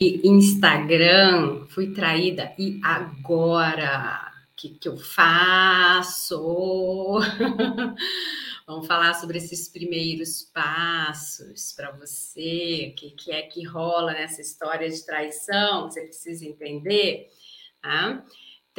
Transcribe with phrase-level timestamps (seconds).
[0.00, 6.40] Instagram, fui traída e agora o que, que eu faço?
[8.66, 14.40] Vamos falar sobre esses primeiros passos para você, o que, que, é que rola nessa
[14.40, 17.28] história de traição, que você precisa entender.
[17.82, 18.24] Tá?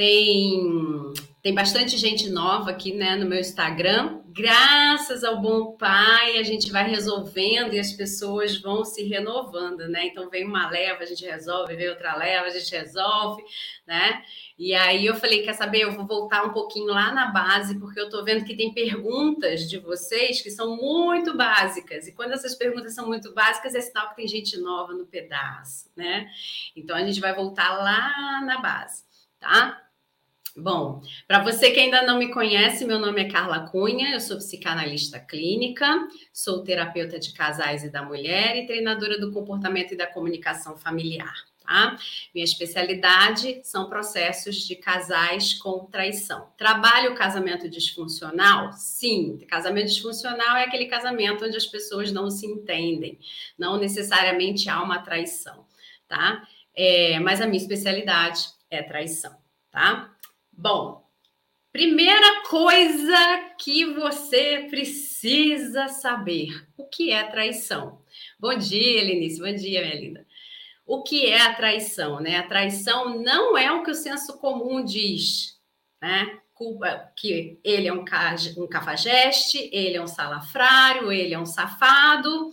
[0.02, 1.14] Tem,
[1.44, 4.20] tem bastante gente nova aqui né, no meu Instagram.
[4.30, 10.08] Graças ao bom pai, a gente vai resolvendo e as pessoas vão se renovando, né?
[10.08, 13.44] Então vem uma leva, a gente resolve, vem outra leva, a gente resolve,
[13.86, 14.24] né?
[14.58, 15.82] E aí eu falei, quer saber?
[15.82, 19.70] Eu vou voltar um pouquinho lá na base, porque eu tô vendo que tem perguntas
[19.70, 22.08] de vocês que são muito básicas.
[22.08, 25.92] E quando essas perguntas são muito básicas, é sinal que tem gente nova no pedaço,
[25.96, 26.28] né?
[26.76, 29.12] Então a gente vai voltar lá na base
[29.42, 29.82] tá?
[30.56, 34.36] Bom, para você que ainda não me conhece, meu nome é Carla Cunha, eu sou
[34.36, 40.06] psicanalista clínica, sou terapeuta de casais e da mulher e treinadora do comportamento e da
[40.06, 41.34] comunicação familiar.
[41.66, 41.96] Tá?
[42.36, 46.52] Minha especialidade são processos de casais com traição.
[46.58, 48.74] Trabalho casamento disfuncional?
[48.74, 53.18] Sim, casamento disfuncional é aquele casamento onde as pessoas não se entendem,
[53.58, 55.66] não necessariamente há uma traição,
[56.10, 56.46] tá?
[56.76, 59.34] É, mas a minha especialidade é traição,
[59.72, 60.11] tá?
[60.62, 61.04] Bom,
[61.74, 63.18] primeira coisa
[63.58, 68.04] que você precisa saber: o que é traição?
[68.40, 70.28] Bom dia, Lenice, bom dia, minha linda.
[70.86, 72.38] O que é a traição, né?
[72.38, 75.60] A traição não é o que o senso comum diz,
[76.00, 76.40] né?
[77.16, 78.06] Que ele é um,
[78.70, 82.52] cafajeste, ele é um salafrário, ele é um safado,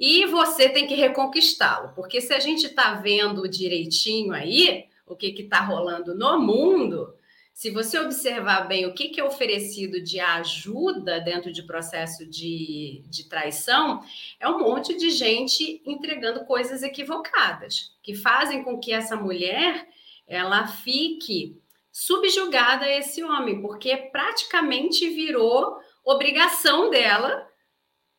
[0.00, 5.26] e você tem que reconquistá-lo, porque se a gente está vendo direitinho aí, o que
[5.26, 7.14] está rolando no mundo,
[7.52, 13.28] se você observar bem o que, é oferecido de ajuda dentro de processo de, de
[13.28, 14.02] traição,
[14.40, 19.86] é um monte de gente entregando coisas equivocadas, que fazem com que essa mulher
[20.26, 27.46] ela fique subjugada a esse homem, porque praticamente virou obrigação dela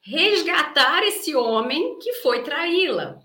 [0.01, 3.19] resgatar esse homem que foi traí-la.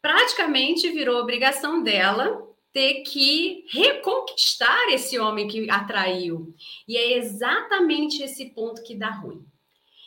[0.00, 6.54] Praticamente virou obrigação dela ter que reconquistar esse homem que atraiu.
[6.88, 9.44] E é exatamente esse ponto que dá ruim.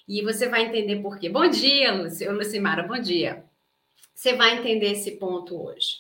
[0.08, 1.30] E você vai entender por quê.
[1.30, 3.46] Bom dia, Luci, Lucimara, bom dia.
[4.14, 5.98] Você vai entender esse ponto hoje.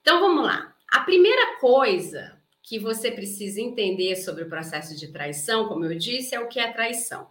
[0.00, 0.74] Então vamos lá.
[0.90, 6.34] A primeira coisa que você precisa entender sobre o processo de traição, como eu disse,
[6.34, 7.28] é o que é traição.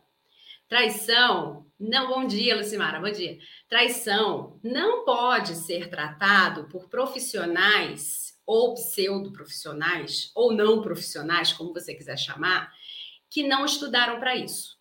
[0.68, 3.40] Traição, não, bom dia, Lucimara, bom dia.
[3.68, 12.18] Traição não pode ser tratado por profissionais ou pseudo-profissionais, ou não profissionais, como você quiser
[12.18, 12.74] chamar,
[13.30, 14.76] que não estudaram para isso.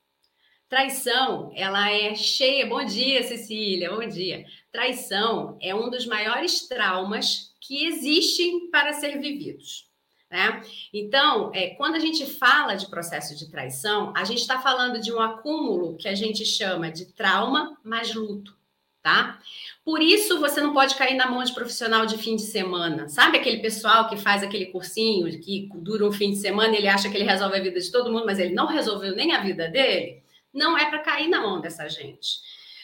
[0.70, 2.64] Traição, ela é cheia.
[2.64, 4.46] Bom dia, Cecília, bom dia.
[4.72, 9.86] Traição é um dos maiores traumas que existem para ser vividos.
[10.30, 10.62] Né?
[10.90, 15.12] Então, é, quando a gente fala de processo de traição, a gente está falando de
[15.12, 18.57] um acúmulo que a gente chama de trauma mais luto
[19.02, 19.38] tá?
[19.84, 23.08] Por isso você não pode cair na mão de profissional de fim de semana.
[23.08, 27.08] Sabe aquele pessoal que faz aquele cursinho que dura um fim de semana, ele acha
[27.08, 29.68] que ele resolve a vida de todo mundo, mas ele não resolveu nem a vida
[29.68, 30.22] dele?
[30.52, 32.40] Não é para cair na mão dessa gente.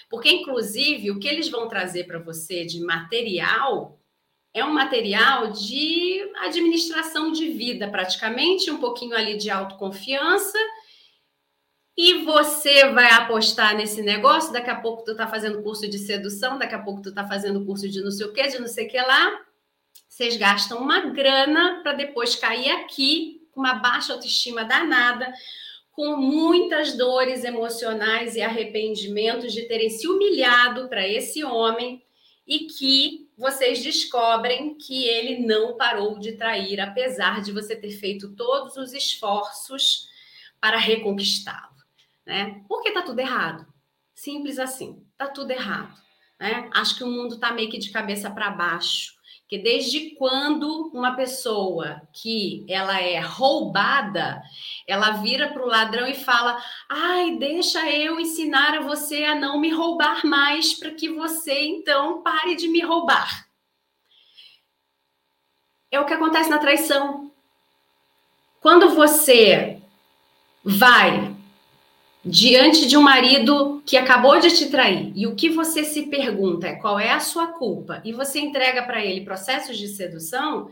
[0.09, 3.99] Porque inclusive o que eles vão trazer para você de material
[4.55, 10.57] é um material de administração de vida, praticamente, um pouquinho ali de autoconfiança
[11.97, 16.59] e você vai apostar nesse negócio, daqui a pouco tu tá fazendo curso de sedução,
[16.59, 18.87] daqui a pouco tu tá fazendo curso de não sei o que, de não sei
[18.87, 19.41] o que lá.
[20.09, 25.33] Vocês gastam uma grana para depois cair aqui com uma baixa autoestima danada,
[25.93, 32.03] com muitas dores emocionais e arrependimentos de terem se humilhado para esse homem
[32.45, 38.35] e que vocês descobrem que ele não parou de trair, apesar de você ter feito
[38.35, 40.09] todos os esforços
[40.61, 41.74] para reconquistá-lo
[42.27, 42.63] né?
[42.69, 43.67] Porque tá tudo errado.
[44.15, 45.93] Simples assim, tá tudo errado,
[46.39, 46.71] né?
[46.73, 49.13] Acho que o mundo tá meio que de cabeça para baixo,
[49.49, 54.41] que desde quando uma pessoa que ela é roubada,
[54.87, 59.61] ela vira para o ladrão e fala: "Ai, deixa eu ensinar a você a não
[59.61, 63.49] me roubar mais para que você então pare de me roubar".
[65.91, 67.33] É o que acontece na traição.
[68.61, 69.81] Quando você
[70.65, 71.34] vai
[72.25, 76.67] diante de um marido que acabou de te trair e o que você se pergunta
[76.67, 80.71] é qual é a sua culpa e você entrega para ele processos de sedução,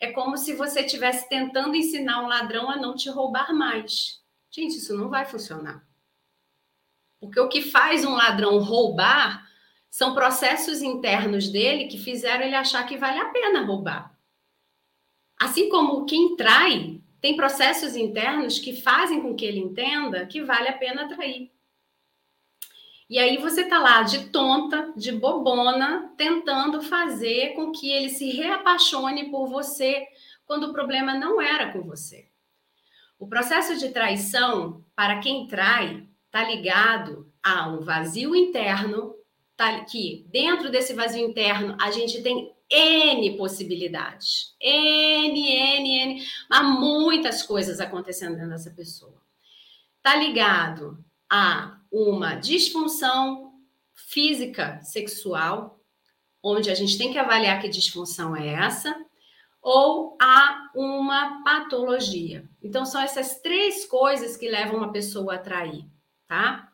[0.00, 4.20] é como se você estivesse tentando ensinar um ladrão a não te roubar mais.
[4.50, 5.84] Gente, isso não vai funcionar.
[7.20, 9.48] Porque o que faz um ladrão roubar
[9.90, 14.16] São processos internos dele que fizeram ele achar que vale a pena roubar.
[15.38, 20.68] Assim como quem trai tem processos internos que fazem com que ele entenda que vale
[20.68, 21.52] a pena trair.
[23.08, 28.30] E aí você tá lá de tonta, de bobona, tentando fazer com que ele se
[28.30, 30.04] reapaixone por você,
[30.44, 32.28] quando o problema não era com você.
[33.18, 39.14] O processo de traição, para quem trai, tá ligado a um vazio interno,
[39.56, 44.54] tá, que dentro desse vazio interno a gente tem N possibilidades.
[44.60, 46.26] N, N, N.
[46.50, 49.20] Há muitas coisas acontecendo dentro dessa pessoa.
[50.02, 53.52] Tá ligado a uma disfunção
[53.94, 55.78] física sexual,
[56.42, 58.96] onde a gente tem que avaliar que disfunção é essa,
[59.60, 62.48] ou a uma patologia.
[62.62, 65.84] Então, são essas três coisas que levam uma pessoa a trair,
[66.26, 66.71] tá?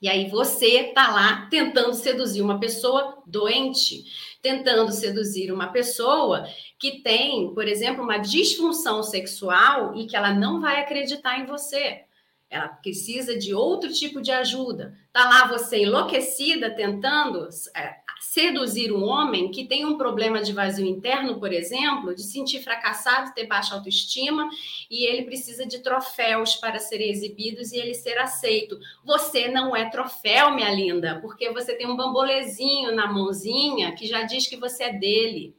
[0.00, 4.04] E aí você tá lá tentando seduzir uma pessoa doente,
[4.40, 6.46] tentando seduzir uma pessoa
[6.78, 12.04] que tem, por exemplo, uma disfunção sexual e que ela não vai acreditar em você.
[12.48, 14.96] Ela precisa de outro tipo de ajuda.
[15.12, 20.86] Tá lá você enlouquecida tentando é, seduzir um homem que tem um problema de vazio
[20.86, 24.48] interno, por exemplo, de sentir fracassado, ter baixa autoestima
[24.90, 28.78] e ele precisa de troféus para serem exibidos e ele ser aceito.
[29.04, 34.22] Você não é troféu, minha linda, porque você tem um bambolezinho na mãozinha que já
[34.22, 35.56] diz que você é dele.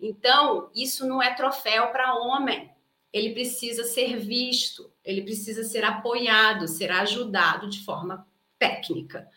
[0.00, 2.70] Então, isso não é troféu para homem
[3.12, 8.26] ele precisa ser visto, ele precisa ser apoiado, ser ajudado de forma
[8.58, 9.28] técnica,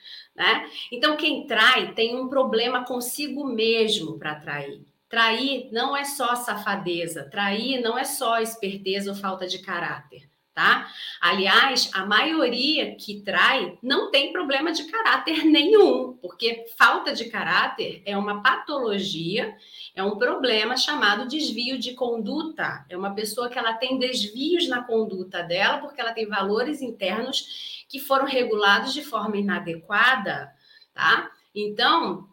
[0.42, 0.68] né?
[0.92, 4.82] Então, quem trai tem um problema consigo mesmo para trair.
[5.08, 10.92] Trair não é só safadeza, trair não é só esperteza ou falta de caráter, tá?
[11.19, 18.01] Aliás, a maioria que trai não tem problema de caráter nenhum, porque falta de caráter
[18.06, 19.56] é uma patologia
[19.94, 22.86] é um problema chamado desvio de conduta.
[22.89, 27.86] É uma pessoa que ela tem desvios na conduta dela porque ela tem valores internos
[27.89, 30.50] que foram regulados de forma inadequada,
[30.94, 31.30] tá?
[31.53, 32.30] Então,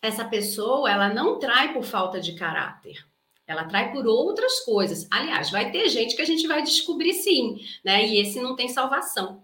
[0.00, 3.04] essa pessoa, ela não trai por falta de caráter.
[3.50, 5.08] Ela trai por outras coisas.
[5.10, 8.06] Aliás, vai ter gente que a gente vai descobrir sim, né?
[8.06, 9.42] E esse não tem salvação.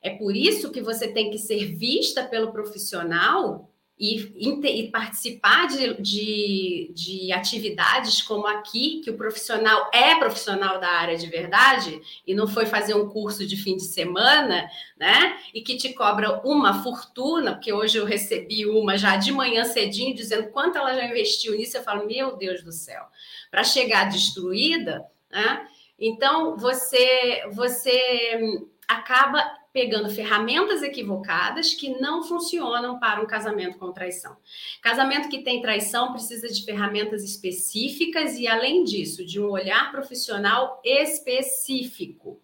[0.00, 3.70] É por isso que você tem que ser vista pelo profissional
[4.02, 10.88] e, e participar de, de, de, atividades como aqui, que o profissional é profissional da
[10.88, 14.68] área de verdade e não foi fazer um curso de fim de semana,
[14.98, 15.38] né?
[15.54, 20.16] E que te cobra uma fortuna, porque hoje eu recebi uma já de manhã cedinho
[20.16, 21.76] dizendo quanto ela já investiu nisso.
[21.76, 23.04] Eu falo, meu Deus do céu,
[23.52, 25.64] para chegar destruída, né?
[25.96, 34.36] Então você você acaba pegando ferramentas equivocadas que não funcionam para um casamento com traição.
[34.82, 40.80] Casamento que tem traição precisa de ferramentas específicas e, além disso, de um olhar profissional
[40.84, 42.40] específico.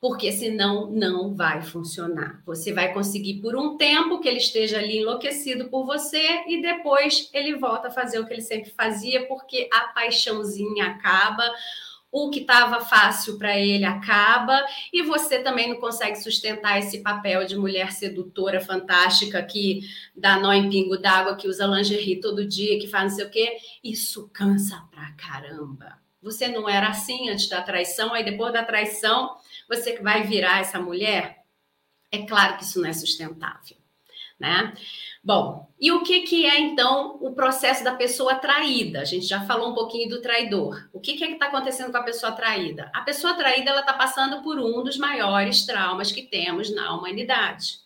[0.00, 2.42] Porque senão não vai funcionar.
[2.44, 7.30] Você vai conseguir por um tempo que ele esteja ali enlouquecido por você e depois
[7.32, 11.50] ele volta a fazer o que ele sempre fazia, porque a paixãozinha acaba,
[12.16, 17.44] o que estava fácil para ele acaba e você também não consegue sustentar esse papel
[17.44, 19.80] de mulher sedutora fantástica que
[20.14, 23.30] dá nó em pingo d'água, que usa lingerie todo dia, que faz não sei o
[23.30, 23.56] quê.
[23.82, 25.98] Isso cansa pra caramba.
[26.22, 29.34] Você não era assim antes da traição, aí depois da traição
[29.68, 31.42] você vai virar essa mulher?
[32.12, 33.76] É claro que isso não é sustentável,
[34.38, 34.74] né?
[35.22, 39.00] Bom, e o que, que é então o processo da pessoa traída?
[39.00, 40.88] A gente já falou um pouquinho do traidor.
[40.92, 42.90] O que, que é que está acontecendo com a pessoa traída?
[42.94, 47.84] A pessoa traída ela está passando por um dos maiores traumas que temos na humanidade.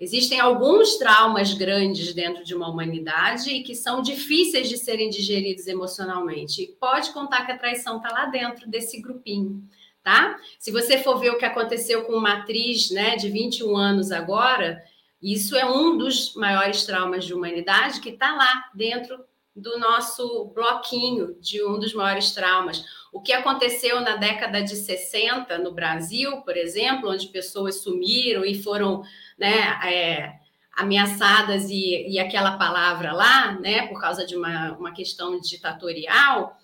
[0.00, 5.66] Existem alguns traumas grandes dentro de uma humanidade e que são difíceis de serem digeridos
[5.66, 6.74] emocionalmente.
[6.80, 9.62] pode contar que a traição está lá dentro desse grupinho,
[10.02, 10.38] tá?
[10.58, 14.82] Se você for ver o que aconteceu com uma atriz, né, de 21 anos agora,
[15.22, 19.22] isso é um dos maiores traumas de humanidade que está lá dentro
[19.54, 22.84] do nosso bloquinho de um dos maiores traumas.
[23.12, 28.62] O que aconteceu na década de 60 no Brasil, por exemplo, onde pessoas sumiram e
[28.62, 29.02] foram
[29.38, 30.32] né, é,
[30.72, 36.56] ameaçadas e, e aquela palavra lá, né, por causa de uma, uma questão ditatorial,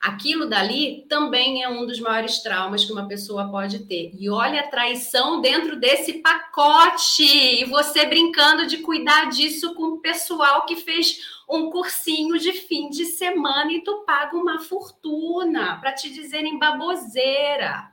[0.00, 4.12] Aquilo dali também é um dos maiores traumas que uma pessoa pode ter.
[4.18, 7.22] E olha a traição dentro desse pacote.
[7.22, 12.88] E você brincando de cuidar disso com o pessoal que fez um cursinho de fim
[12.90, 17.90] de semana e tu paga uma fortuna para te dizerem baboseira.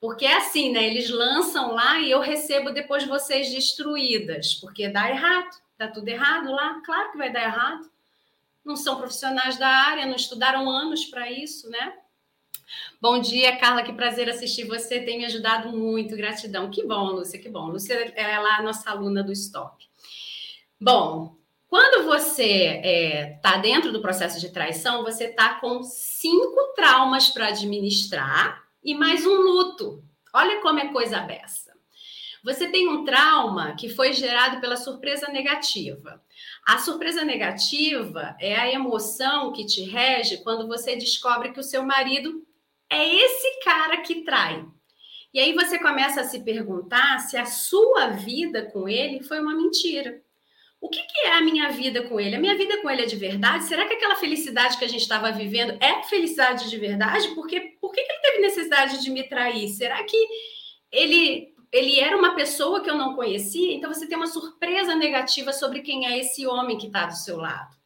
[0.00, 0.86] Porque é assim, né?
[0.86, 6.52] Eles lançam lá e eu recebo depois vocês destruídas, porque dá errado Tá tudo errado
[6.52, 6.78] lá?
[6.84, 7.90] Claro que vai dar errado.
[8.64, 11.94] Não são profissionais da área, não estudaram anos para isso, né?
[13.00, 16.70] Bom dia, Carla, que prazer assistir você, tem me ajudado muito, gratidão.
[16.70, 17.66] Que bom, Lúcia, que bom.
[17.66, 19.84] Lúcia é lá a nossa aluna do Stop.
[20.80, 21.36] Bom,
[21.70, 27.30] quando você está é, tá dentro do processo de traição, você está com cinco traumas
[27.30, 30.02] para administrar e mais um luto.
[30.32, 31.70] Olha como é coisa beça.
[32.42, 36.22] Você tem um trauma que foi gerado pela surpresa negativa.
[36.70, 41.82] A surpresa negativa é a emoção que te rege quando você descobre que o seu
[41.82, 42.46] marido
[42.88, 44.64] é esse cara que trai.
[45.34, 49.52] E aí você começa a se perguntar se a sua vida com ele foi uma
[49.52, 50.22] mentira.
[50.80, 52.36] O que, que, é a minha vida com ele?
[52.36, 53.64] A minha vida com ele é de verdade?
[53.64, 57.34] Será que aquela felicidade que a gente estava vivendo é felicidade de verdade?
[57.34, 59.68] Porque por que, que ele teve necessidade de me trair?
[59.70, 60.16] Será que
[60.92, 63.74] ele ele era uma pessoa que eu não conhecia?
[63.74, 67.36] Então você tem uma surpresa negativa sobre quem é esse homem que está do seu
[67.36, 67.80] lado.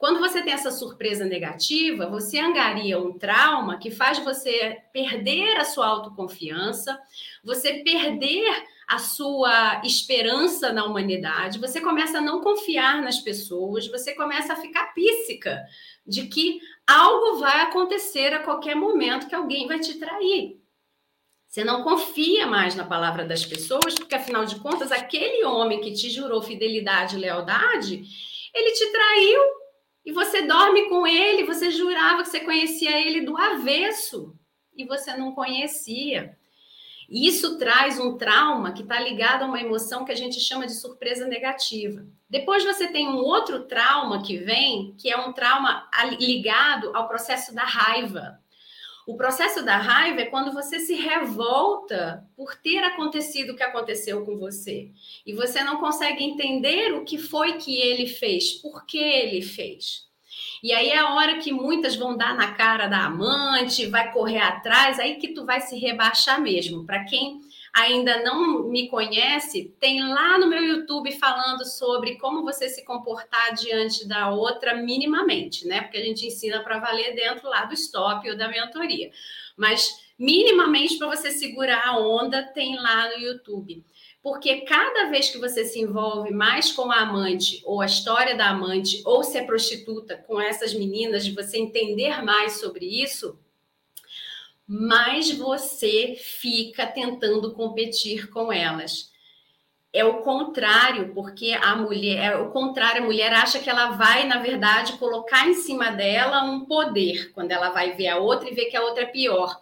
[0.00, 5.64] Quando você tem essa surpresa negativa, você angaria um trauma que faz você perder a
[5.64, 6.98] sua autoconfiança,
[7.44, 8.50] você perder
[8.88, 14.56] a sua esperança na humanidade, você começa a não confiar nas pessoas, você começa a
[14.56, 15.62] ficar píssica
[16.06, 20.59] de que algo vai acontecer a qualquer momento que alguém vai te trair.
[21.50, 25.92] Você não confia mais na palavra das pessoas, porque afinal de contas, aquele homem que
[25.92, 28.04] te jurou fidelidade e lealdade,
[28.54, 29.42] ele te traiu
[30.06, 34.32] e você dorme com ele, você jurava que você conhecia ele do avesso
[34.76, 36.38] e você não conhecia.
[37.10, 40.74] Isso traz um trauma que está ligado a uma emoção que a gente chama de
[40.74, 42.06] surpresa negativa.
[42.28, 45.90] Depois você tem um outro trauma que vem, que é um trauma
[46.20, 48.38] ligado ao processo da raiva.
[49.10, 54.24] O processo da raiva é quando você se revolta por ter acontecido o que aconteceu
[54.24, 54.88] com você.
[55.26, 60.06] E você não consegue entender o que foi que ele fez, por que ele fez.
[60.62, 64.38] E aí é a hora que muitas vão dar na cara da amante, vai correr
[64.38, 66.86] atrás, aí que tu vai se rebaixar mesmo.
[66.86, 67.40] Para quem
[67.72, 73.54] ainda não me conhece, tem lá no meu YouTube falando sobre como você se comportar
[73.54, 75.82] diante da outra minimamente, né?
[75.82, 79.10] Porque a gente ensina para valer dentro lá do stop ou da mentoria.
[79.56, 83.84] Mas minimamente para você segurar a onda tem lá no YouTube.
[84.22, 88.50] Porque cada vez que você se envolve mais com a amante, ou a história da
[88.50, 93.38] amante, ou se é prostituta com essas meninas, de você entender mais sobre isso,
[94.72, 99.10] mais você fica tentando competir com elas.
[99.92, 104.28] É o contrário, porque a mulher, é o contrário, a mulher acha que ela vai,
[104.28, 108.54] na verdade, colocar em cima dela um poder, quando ela vai ver a outra e
[108.54, 109.60] ver que a outra é pior.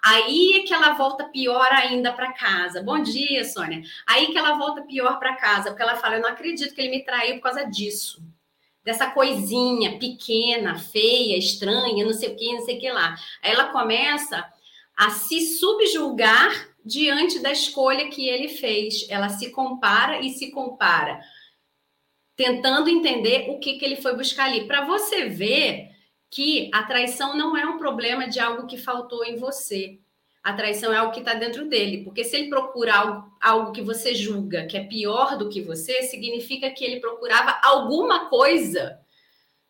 [0.00, 2.80] Aí é que ela volta pior ainda para casa.
[2.80, 3.82] Bom dia, Sônia.
[4.06, 6.90] Aí que ela volta pior para casa, porque ela fala: Eu não acredito que ele
[6.90, 8.22] me traiu por causa disso
[8.84, 13.16] dessa coisinha pequena, feia, estranha, não sei o que, não sei o que lá.
[13.42, 14.46] Aí ela começa
[14.96, 19.06] a se subjulgar diante da escolha que ele fez.
[19.08, 21.20] Ela se compara e se compara,
[22.36, 24.66] tentando entender o que, que ele foi buscar ali.
[24.66, 25.88] Para você ver
[26.30, 29.98] que a traição não é um problema de algo que faltou em você.
[30.44, 33.80] A traição é algo que está dentro dele, porque se ele procura algo, algo que
[33.80, 39.00] você julga que é pior do que você, significa que ele procurava alguma coisa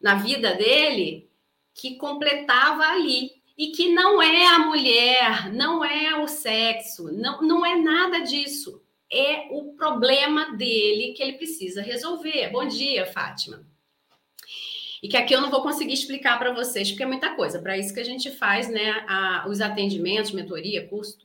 [0.00, 1.30] na vida dele
[1.72, 3.30] que completava ali.
[3.56, 8.82] E que não é a mulher, não é o sexo, não, não é nada disso.
[9.08, 12.50] É o problema dele que ele precisa resolver.
[12.50, 13.64] Bom dia, Fátima
[15.04, 17.60] e que aqui eu não vou conseguir explicar para vocês, porque é muita coisa.
[17.60, 21.18] Para isso que a gente faz, né, a, os atendimentos, mentoria, curso.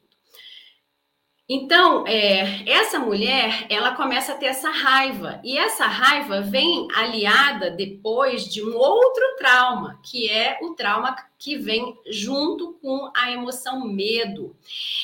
[1.51, 7.72] Então, é, essa mulher, ela começa a ter essa raiva, e essa raiva vem aliada
[7.72, 13.88] depois de um outro trauma, que é o trauma que vem junto com a emoção
[13.88, 14.56] medo.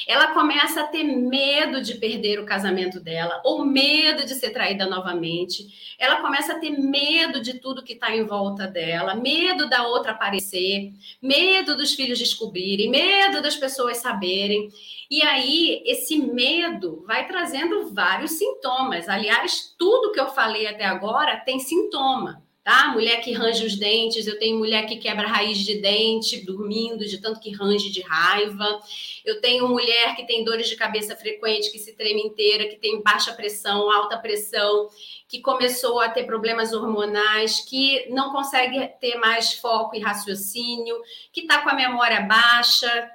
[0.05, 4.85] Ela começa a ter medo de perder o casamento dela, ou medo de ser traída
[4.85, 5.95] novamente.
[5.97, 10.11] Ela começa a ter medo de tudo que está em volta dela, medo da outra
[10.11, 14.69] aparecer, medo dos filhos descobrirem, medo das pessoas saberem.
[15.09, 19.07] E aí, esse medo vai trazendo vários sintomas.
[19.07, 22.87] Aliás, tudo que eu falei até agora tem sintoma tá?
[22.87, 27.21] Mulher que range os dentes, eu tenho mulher que quebra raiz de dente dormindo, de
[27.21, 28.81] tanto que range de raiva.
[29.23, 33.03] Eu tenho mulher que tem dores de cabeça frequente, que se treme inteira, que tem
[33.03, 34.89] baixa pressão, alta pressão,
[35.27, 40.99] que começou a ter problemas hormonais, que não consegue ter mais foco e raciocínio,
[41.31, 43.11] que está com a memória baixa,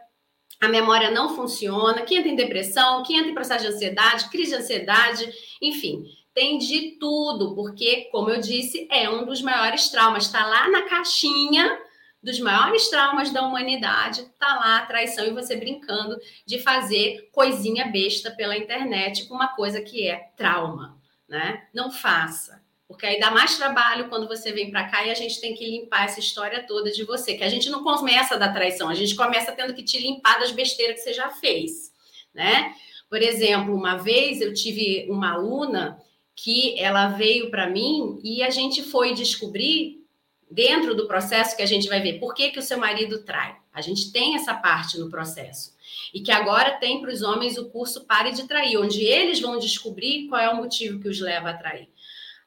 [0.60, 4.50] a memória não funciona, que entra em depressão, que entra em processo de ansiedade, crise
[4.50, 10.26] de ansiedade, enfim tem de tudo, porque, como eu disse, é um dos maiores traumas.
[10.26, 11.78] Está lá na caixinha
[12.22, 17.86] dos maiores traumas da humanidade, tá lá a traição e você brincando de fazer coisinha
[17.86, 21.66] besta pela internet com uma coisa que é trauma, né?
[21.74, 22.59] Não faça.
[22.90, 25.64] Porque aí dá mais trabalho quando você vem para cá e a gente tem que
[25.64, 29.14] limpar essa história toda de você, que a gente não começa da traição, a gente
[29.14, 31.92] começa tendo que te limpar das besteiras que você já fez,
[32.34, 32.74] né?
[33.08, 36.02] Por exemplo, uma vez eu tive uma aluna
[36.34, 40.04] que ela veio para mim e a gente foi descobrir
[40.50, 43.56] dentro do processo que a gente vai ver por que, que o seu marido trai.
[43.72, 45.76] A gente tem essa parte no processo.
[46.12, 49.60] E que agora tem para os homens o curso Pare de Trair, onde eles vão
[49.60, 51.88] descobrir qual é o motivo que os leva a trair.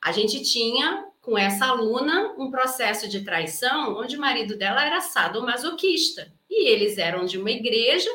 [0.03, 4.99] A gente tinha com essa aluna um processo de traição onde o marido dela era
[4.99, 6.33] sadomasoquista.
[6.49, 8.09] E eles eram de uma igreja,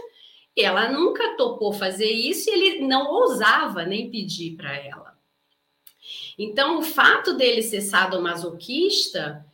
[0.54, 5.16] ela nunca topou fazer isso e ele não ousava nem pedir para ela.
[6.38, 9.44] Então, o fato dele ser sadomasoquista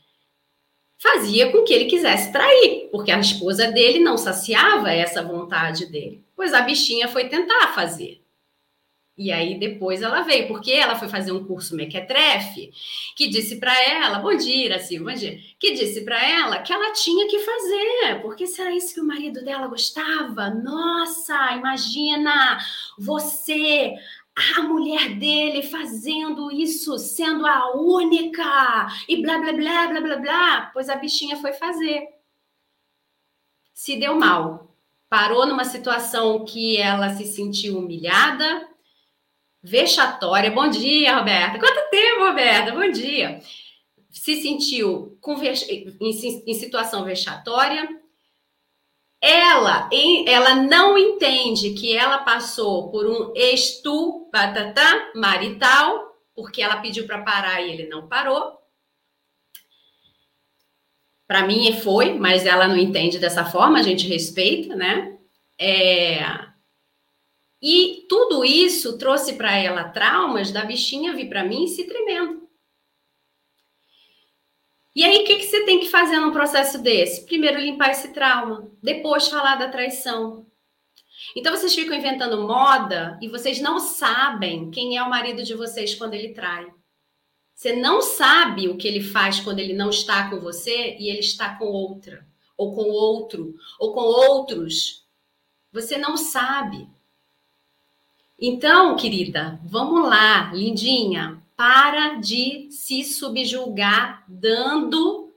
[0.99, 6.25] fazia com que ele quisesse trair, porque a esposa dele não saciava essa vontade dele.
[6.35, 8.24] Pois a bichinha foi tentar fazer.
[9.17, 12.73] E aí depois ela veio, porque ela foi fazer um curso mequetrefe,
[13.15, 16.93] que disse para ela, bom dia, Iraci, bom dia, que disse para ela que ela
[16.93, 20.51] tinha que fazer, porque será isso que o marido dela gostava?
[20.51, 22.59] Nossa, imagina
[22.99, 23.95] você
[24.57, 30.71] a mulher dele fazendo isso, sendo a única, e blá, blá, blá, blá, blá, blá.
[30.73, 32.09] Pois a bichinha foi fazer.
[33.73, 34.75] Se deu mal.
[35.09, 38.69] Parou numa situação que ela se sentiu humilhada,
[39.65, 40.51] vexatória.
[40.51, 41.59] Bom dia, Roberta.
[41.59, 42.73] Quanto tempo, Roberta?
[42.73, 43.41] Bom dia.
[44.11, 45.19] Se sentiu
[46.01, 47.89] em situação vexatória,
[49.21, 49.89] ela,
[50.27, 57.23] ela não entende que ela passou por um estu batatá marital, porque ela pediu para
[57.23, 58.59] parar e ele não parou.
[61.27, 65.17] Para mim foi, mas ela não entende dessa forma, a gente respeita, né?
[65.59, 66.54] É...
[67.67, 72.47] E tudo isso trouxe para ela traumas da bichinha vir para mim se tremendo.
[74.95, 77.25] E aí, o que, que você tem que fazer num processo desse?
[77.25, 80.47] Primeiro, limpar esse trauma, depois, falar da traição.
[81.35, 85.95] Então, vocês ficam inventando moda e vocês não sabem quem é o marido de vocês
[85.95, 86.71] quando ele trai.
[87.55, 91.21] Você não sabe o que ele faz quando ele não está com você e ele
[91.21, 95.07] está com outra, ou com outro, ou com outros.
[95.73, 96.87] Você não sabe.
[98.39, 105.33] Então, querida, vamos lá, lindinha, para de se subjulgar dando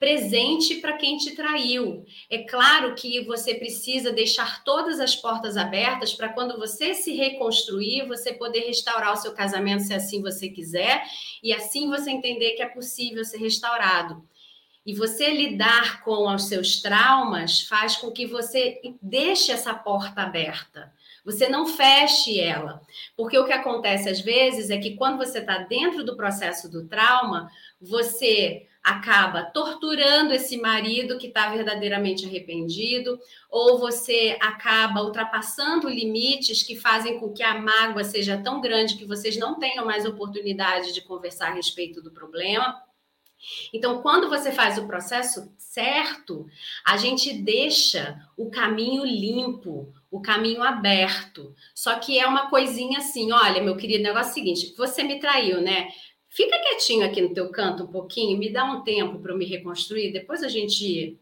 [0.00, 2.04] presente para quem te traiu.
[2.30, 8.08] É claro que você precisa deixar todas as portas abertas para quando você se reconstruir,
[8.08, 11.04] você poder restaurar o seu casamento se assim você quiser,
[11.42, 14.26] e assim você entender que é possível ser restaurado.
[14.86, 20.92] E você lidar com os seus traumas faz com que você deixe essa porta aberta.
[21.24, 22.80] Você não feche ela.
[23.16, 26.86] Porque o que acontece às vezes é que quando você está dentro do processo do
[26.86, 36.62] trauma, você acaba torturando esse marido que está verdadeiramente arrependido, ou você acaba ultrapassando limites
[36.62, 40.94] que fazem com que a mágoa seja tão grande que vocês não tenham mais oportunidade
[40.94, 42.82] de conversar a respeito do problema.
[43.72, 46.46] Então, quando você faz o processo certo,
[46.86, 51.54] a gente deixa o caminho limpo, o caminho aberto.
[51.74, 55.20] Só que é uma coisinha assim, olha, meu querido, negócio é o seguinte, você me
[55.20, 55.88] traiu, né?
[56.28, 59.44] Fica quietinho aqui no teu canto um pouquinho, me dá um tempo para eu me
[59.44, 61.18] reconstruir, depois a gente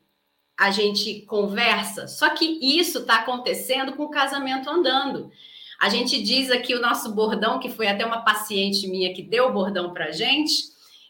[0.58, 2.08] a gente conversa.
[2.08, 5.30] Só que isso está acontecendo com o casamento andando.
[5.80, 9.46] A gente diz aqui o nosso bordão, que foi até uma paciente minha que deu
[9.46, 10.52] o bordão para gente,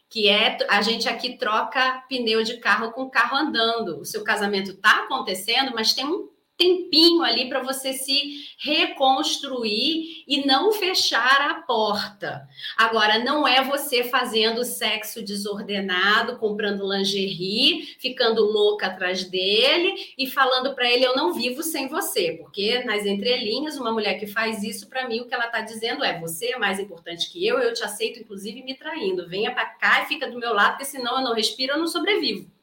[0.07, 3.99] que é a gente aqui troca pneu de carro com carro andando.
[3.99, 10.45] O seu casamento está acontecendo, mas tem um tempinho ali para você se reconstruir e
[10.45, 12.45] não fechar a porta.
[12.77, 20.75] Agora, não é você fazendo sexo desordenado, comprando lingerie, ficando louca atrás dele e falando
[20.75, 22.33] para ele: Eu não vivo sem você.
[22.33, 26.03] Porque nas entrelinhas, uma mulher que faz isso, para mim, o que ela está dizendo
[26.03, 29.29] é: Você é mais importante que eu, eu te aceito, inclusive me traindo.
[29.29, 31.87] Venha para cá e fica do meu lado, porque senão eu não respiro, eu não
[31.87, 32.58] sobrevivo.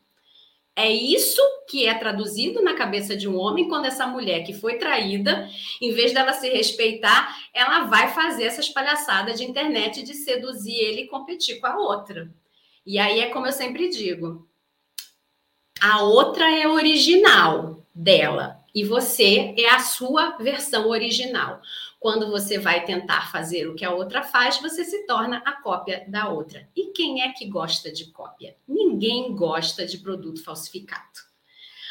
[0.79, 4.77] É isso que é traduzido na cabeça de um homem quando essa mulher que foi
[4.77, 5.49] traída,
[5.81, 11.03] em vez dela se respeitar, ela vai fazer essas palhaçadas de internet de seduzir ele
[11.03, 12.31] e competir com a outra.
[12.85, 14.47] E aí é como eu sempre digo:
[15.81, 21.63] a outra é original dela e você é a sua versão original.
[22.07, 26.05] Quando você vai tentar fazer o que a outra faz, você se torna a cópia
[26.07, 26.69] da outra.
[26.77, 28.55] E quem é que gosta de cópia?
[28.69, 31.03] Ninguém gosta de produto falsificado.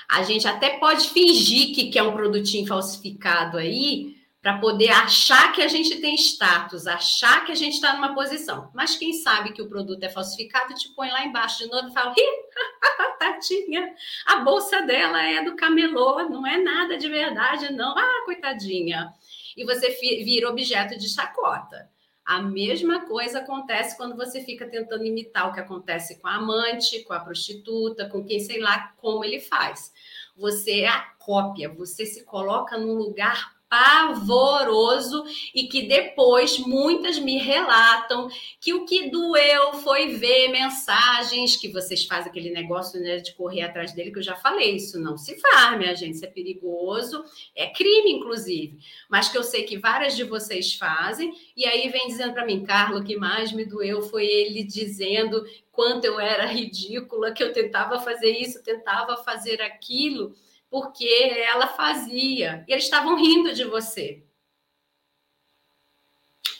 [0.09, 5.61] A gente até pode fingir que quer um produtinho falsificado aí, para poder achar que
[5.61, 8.69] a gente tem status, achar que a gente está numa posição.
[8.75, 11.93] Mas quem sabe que o produto é falsificado te põe lá embaixo de novo e
[11.93, 12.13] fala:
[13.17, 13.91] Tatinha,
[14.27, 17.97] a bolsa dela é do camelô, não é nada de verdade, não.
[17.97, 19.11] Ah, coitadinha.
[19.55, 21.89] E você vira objeto de chacota.
[22.25, 27.03] A mesma coisa acontece quando você fica tentando imitar o que acontece com a amante,
[27.03, 29.93] com a prostituta, com quem sei lá como ele faz.
[30.35, 35.23] Você é a cópia, você se coloca num lugar pavoroso
[35.53, 42.05] e que depois muitas me relatam que o que doeu foi ver mensagens que vocês
[42.05, 45.39] fazem aquele negócio né, de correr atrás dele, que eu já falei, isso não se
[45.39, 47.23] faz, minha gente, isso é perigoso,
[47.55, 48.77] é crime, inclusive,
[49.09, 52.63] mas que eu sei que várias de vocês fazem, e aí vem dizendo para mim,
[52.63, 57.51] Carlos, o que mais me doeu foi ele dizendo quanto eu era ridícula, que eu
[57.51, 60.33] tentava fazer isso, tentava fazer aquilo
[60.69, 62.63] porque ela fazia.
[62.67, 64.23] E eles estavam rindo de você.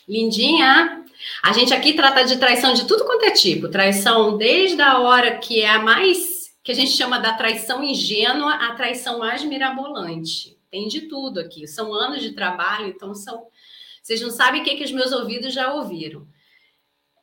[0.08, 1.04] Lindinha.
[1.42, 3.68] A gente aqui trata de traição de tudo quanto é tipo.
[3.68, 8.54] Traição desde a hora que é a mais que a gente chama da traição ingênua
[8.54, 10.58] à traição mais mirabolante.
[10.68, 11.66] Tem de tudo aqui.
[11.66, 13.46] São anos de trabalho, então são.
[14.02, 16.26] Vocês não sabem o que, que os meus ouvidos já ouviram.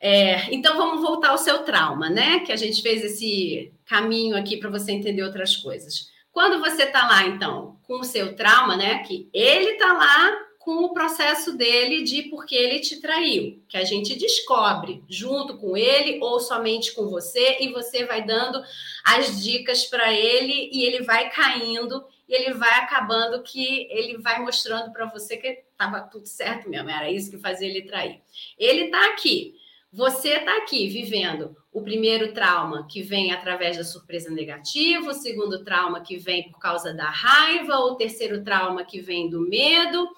[0.00, 2.40] É, então vamos voltar ao seu trauma, né?
[2.40, 6.10] Que a gente fez esse caminho aqui para você entender outras coisas.
[6.34, 8.98] Quando você está lá, então, com o seu trauma, né?
[9.04, 13.84] Que ele está lá com o processo dele de porque ele te traiu, que a
[13.84, 18.60] gente descobre junto com ele ou somente com você, e você vai dando
[19.04, 24.40] as dicas para ele e ele vai caindo e ele vai acabando que ele vai
[24.40, 28.22] mostrando para você que estava tudo certo mesmo, era isso que fazia ele trair.
[28.58, 29.54] Ele está aqui.
[29.92, 35.64] Você está aqui vivendo o primeiro trauma que vem através da surpresa negativa, o segundo
[35.64, 40.08] trauma que vem por causa da raiva, o terceiro trauma que vem do medo,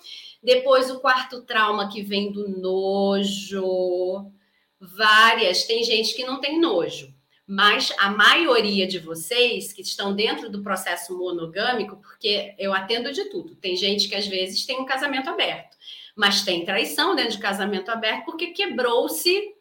[0.42, 4.30] depois o quarto trauma que vem do nojo.
[4.78, 7.14] Várias, tem gente que não tem nojo,
[7.46, 13.30] mas a maioria de vocês que estão dentro do processo monogâmico, porque eu atendo de
[13.30, 15.74] tudo, tem gente que às vezes tem um casamento aberto,
[16.14, 19.54] mas tem traição dentro de casamento aberto porque quebrou-se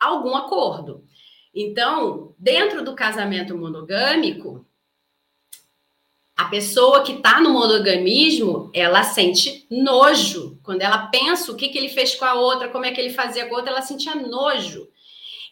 [0.00, 1.04] algum acordo.
[1.54, 4.66] Então, dentro do casamento monogâmico,
[6.36, 10.58] a pessoa que está no monogamismo, ela sente nojo.
[10.64, 13.10] Quando ela pensa o que, que ele fez com a outra, como é que ele
[13.10, 14.88] fazia com a outra, ela sentia nojo.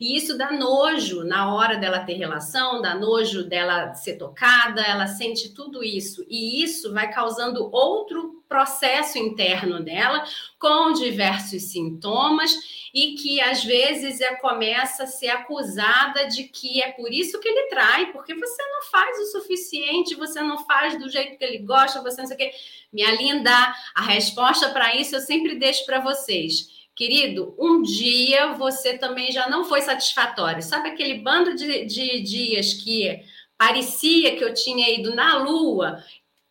[0.02, 5.06] E isso dá nojo na hora dela ter relação, dá nojo dela ser tocada, ela
[5.06, 6.26] sente tudo isso.
[6.28, 10.24] E isso vai causando outro processo interno dela,
[10.58, 12.52] com diversos sintomas
[12.92, 17.48] e que às vezes é, começa a ser acusada de que é por isso que
[17.48, 21.58] ele trai, porque você não faz o suficiente, você não faz do jeito que ele
[21.58, 22.52] gosta, você não sei o quê.
[22.92, 23.52] Minha linda,
[23.94, 26.81] a resposta para isso eu sempre deixo para vocês.
[26.94, 30.62] Querido, um dia você também já não foi satisfatório.
[30.62, 33.24] Sabe aquele bando de, de dias que
[33.56, 36.04] parecia que eu tinha ido na lua?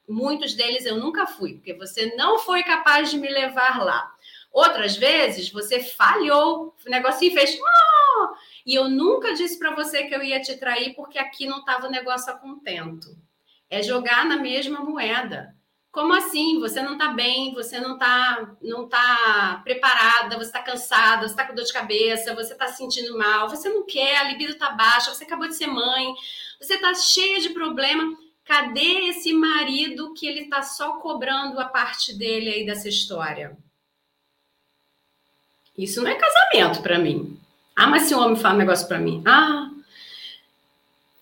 [0.10, 4.12] Muitos deles eu nunca fui, porque você não foi capaz de me levar lá.
[4.51, 7.58] Outras vezes você falhou, o negocinho fez.
[7.58, 8.30] Oh!
[8.65, 11.88] E eu nunca disse para você que eu ia te trair porque aqui não estava
[11.88, 13.15] o negócio a contento.
[13.69, 15.56] É jogar na mesma moeda.
[15.91, 16.60] Como assim?
[16.60, 21.45] Você não está bem, você não está não tá preparada, você está cansada, você está
[21.45, 24.69] com dor de cabeça, você está se sentindo mal, você não quer, a libido está
[24.71, 26.13] baixa, você acabou de ser mãe,
[26.60, 28.17] você está cheia de problema.
[28.45, 33.58] Cadê esse marido que ele está só cobrando a parte dele aí dessa história?
[35.77, 37.39] Isso não é casamento para mim.
[37.75, 39.69] Ah, mas se um homem fala um negócio para mim, ah,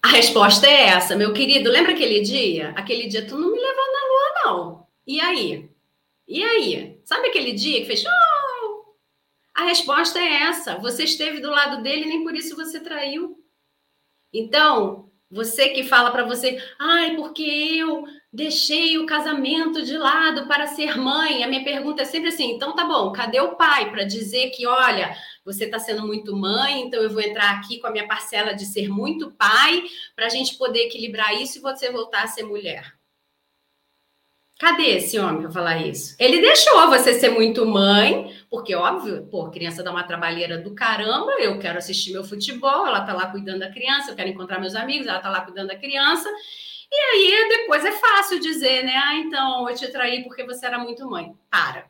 [0.01, 1.69] a resposta é essa, meu querido.
[1.69, 2.73] Lembra aquele dia?
[2.75, 4.87] Aquele dia tu não me levou na lua, não.
[5.05, 5.69] E aí?
[6.27, 7.01] E aí?
[7.03, 8.03] Sabe aquele dia que fez?
[8.05, 8.95] Oh!
[9.55, 10.77] A resposta é essa.
[10.77, 13.37] Você esteve do lado dele, nem por isso você traiu.
[14.31, 20.67] Então, você que fala para você, ai, porque eu deixei o casamento de lado para
[20.67, 21.43] ser mãe.
[21.43, 24.65] A minha pergunta é sempre assim: então tá bom, cadê o pai para dizer que,
[24.65, 28.53] olha, você está sendo muito mãe, então eu vou entrar aqui com a minha parcela
[28.53, 29.83] de ser muito pai
[30.15, 32.98] para a gente poder equilibrar isso e você voltar a ser mulher?
[34.59, 36.17] Cadê esse homem para falar isso?
[36.19, 41.31] Ele deixou você ser muito mãe, porque, óbvio, pô, criança dá uma trabalheira do caramba,
[41.39, 44.75] eu quero assistir meu futebol, ela tá lá cuidando da criança, eu quero encontrar meus
[44.75, 46.27] amigos, ela tá lá cuidando da criança,
[46.91, 48.97] e aí depois é fácil dizer, né?
[48.97, 51.33] Ah, então eu te traí porque você era muito mãe.
[51.49, 51.89] Para.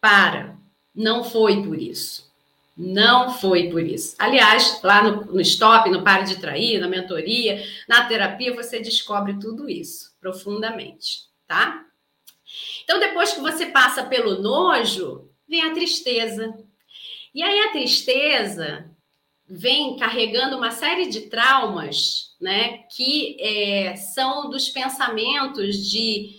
[0.00, 0.56] para.
[0.94, 2.25] Não foi por isso.
[2.76, 4.14] Não foi por isso.
[4.18, 9.38] Aliás, lá no, no Stop, no Pare de Trair, na mentoria, na terapia, você descobre
[9.38, 11.86] tudo isso profundamente, tá?
[12.84, 16.54] Então, depois que você passa pelo nojo, vem a tristeza.
[17.34, 18.90] E aí, a tristeza
[19.48, 26.36] vem carregando uma série de traumas, né, que é, são dos pensamentos de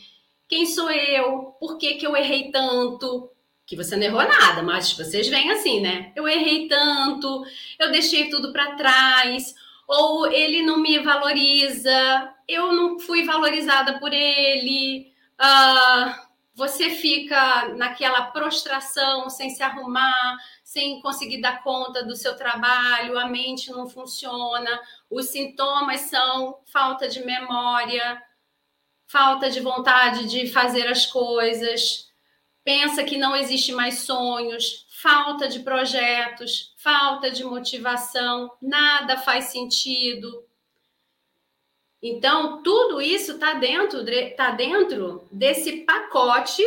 [0.48, 3.30] quem sou eu, por que, que eu errei tanto,
[3.68, 6.14] que você não errou nada, mas vocês vêm assim, né?
[6.16, 7.46] Eu errei tanto,
[7.78, 9.54] eu deixei tudo para trás,
[9.86, 15.12] ou ele não me valoriza, eu não fui valorizada por ele.
[15.38, 23.20] Uh, você fica naquela prostração, sem se arrumar, sem conseguir dar conta do seu trabalho,
[23.20, 28.24] a mente não funciona, os sintomas são falta de memória,
[29.06, 32.07] falta de vontade de fazer as coisas,
[32.68, 40.44] pensa que não existe mais sonhos, falta de projetos, falta de motivação, nada faz sentido.
[42.04, 44.04] Então, tudo isso está dentro,
[44.36, 46.62] tá dentro desse pacote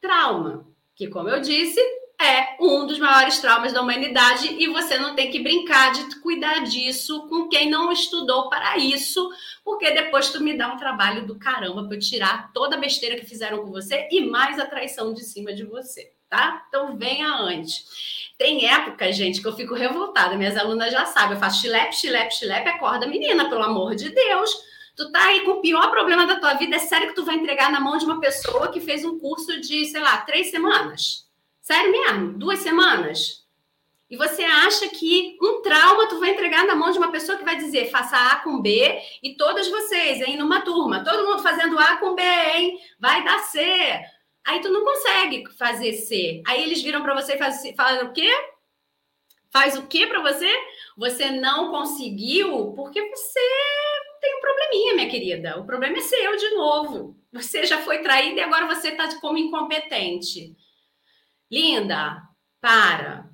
[0.00, 1.80] trauma, que, como eu disse,
[2.24, 6.60] é um dos maiores traumas da humanidade e você não tem que brincar de cuidar
[6.60, 9.30] disso com quem não estudou para isso,
[9.64, 13.26] porque depois tu me dá um trabalho do caramba para tirar toda a besteira que
[13.26, 16.64] fizeram com você e mais a traição de cima de você, tá?
[16.68, 18.32] Então venha antes.
[18.38, 22.34] Tem época, gente, que eu fico revoltada, minhas alunas já sabem, eu faço chilepe, chilepe,
[22.34, 24.50] chilepe, acorda menina, pelo amor de Deus.
[24.96, 27.36] Tu tá aí com o pior problema da tua vida, é sério que tu vai
[27.36, 31.21] entregar na mão de uma pessoa que fez um curso de, sei lá, três semanas?
[31.62, 32.32] Sério mesmo?
[32.38, 33.46] Duas semanas?
[34.10, 37.44] E você acha que um trauma tu vai entregar na mão de uma pessoa que
[37.44, 41.78] vai dizer faça A com B e todos vocês, hein, numa turma, todo mundo fazendo
[41.78, 42.78] A com B, hein?
[42.98, 43.60] Vai dar C.
[44.44, 46.42] Aí tu não consegue fazer C.
[46.46, 48.28] Aí eles viram para você e fazem, falam o quê?
[49.50, 50.50] Faz o quê para você?
[50.96, 53.40] Você não conseguiu porque você
[54.20, 55.60] tem um probleminha, minha querida.
[55.60, 57.16] O problema é seu de novo.
[57.32, 60.56] Você já foi traída e agora você está como incompetente.
[61.52, 62.22] Linda,
[62.62, 63.28] para,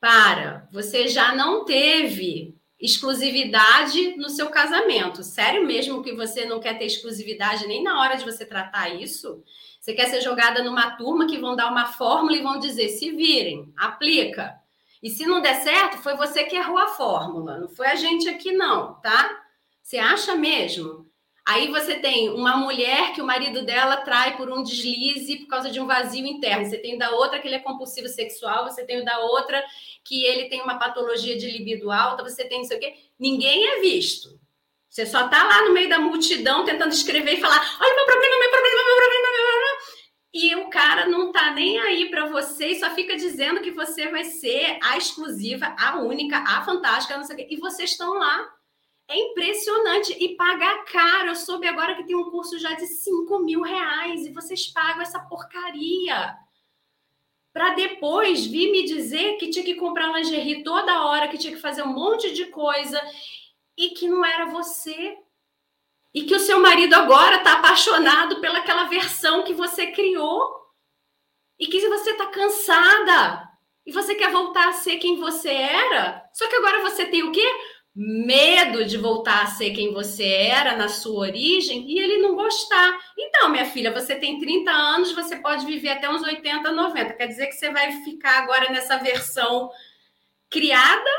[0.00, 0.68] para.
[0.72, 5.22] Você já não teve exclusividade no seu casamento.
[5.22, 9.44] Sério mesmo que você não quer ter exclusividade nem na hora de você tratar isso?
[9.80, 13.12] Você quer ser jogada numa turma que vão dar uma fórmula e vão dizer: se
[13.12, 14.60] virem, aplica.
[15.00, 18.28] E se não der certo, foi você que errou a fórmula, não foi a gente
[18.28, 19.40] aqui, não, tá?
[19.80, 21.08] Você acha mesmo
[21.44, 25.70] Aí você tem uma mulher que o marido dela trai por um deslize por causa
[25.70, 26.64] de um vazio interno.
[26.64, 29.62] Você tem da outra que ele é compulsivo sexual, você tem o da outra
[30.04, 32.94] que ele tem uma patologia de libido alta, você tem isso aqui.
[33.18, 34.40] Ninguém é visto.
[34.88, 38.38] Você só tá lá no meio da multidão tentando escrever e falar: olha meu problema,
[38.38, 39.82] meu problema, meu problema, meu problema.
[40.34, 44.08] E o cara não tá nem aí para você e só fica dizendo que você
[44.08, 47.48] vai ser a exclusiva, a única, a fantástica, não sei o quê.
[47.50, 48.48] E vocês estão lá
[49.08, 50.12] é impressionante.
[50.18, 51.28] E pagar caro.
[51.28, 55.02] Eu soube agora que tem um curso já de 5 mil reais e vocês pagam
[55.02, 56.36] essa porcaria.
[57.52, 61.60] Para depois vir me dizer que tinha que comprar lingerie toda hora, que tinha que
[61.60, 63.00] fazer um monte de coisa
[63.76, 65.18] e que não era você.
[66.14, 70.60] E que o seu marido agora está apaixonado pelaquela versão que você criou.
[71.58, 73.48] E que você está cansada.
[73.84, 76.28] E você quer voltar a ser quem você era.
[76.32, 77.46] Só que agora você tem o quê?
[77.94, 82.98] Medo de voltar a ser quem você era na sua origem e ele não gostar.
[83.18, 87.12] Então, minha filha, você tem 30 anos, você pode viver até uns 80, 90.
[87.14, 89.70] Quer dizer que você vai ficar agora nessa versão
[90.48, 91.10] criada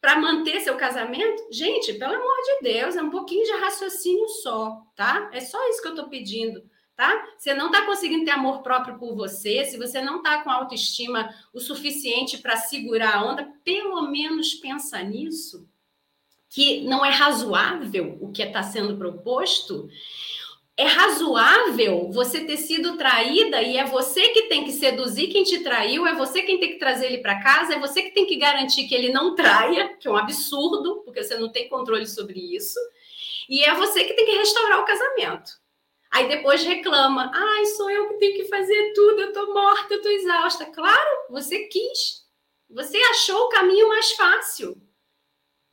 [0.00, 1.46] para manter seu casamento?
[1.52, 5.30] Gente, pelo amor de Deus, é um pouquinho de raciocínio só, tá?
[5.32, 6.68] É só isso que eu estou pedindo.
[6.96, 7.28] Tá?
[7.38, 11.34] Você não está conseguindo ter amor próprio por você, se você não está com autoestima
[11.50, 15.66] o suficiente para segurar a onda, pelo menos pensa nisso
[16.50, 19.88] que não é razoável o que está sendo proposto,
[20.76, 25.62] é razoável você ter sido traída e é você que tem que seduzir quem te
[25.62, 28.36] traiu, é você quem tem que trazer ele para casa, é você que tem que
[28.36, 32.40] garantir que ele não traia, que é um absurdo, porque você não tem controle sobre
[32.40, 32.78] isso,
[33.48, 35.52] e é você que tem que restaurar o casamento.
[36.10, 40.02] Aí depois reclama: ai, sou eu que tenho que fazer tudo, eu tô morta, eu
[40.02, 40.66] tô exausta.
[40.66, 42.24] Claro, você quis.
[42.68, 44.80] Você achou o caminho mais fácil.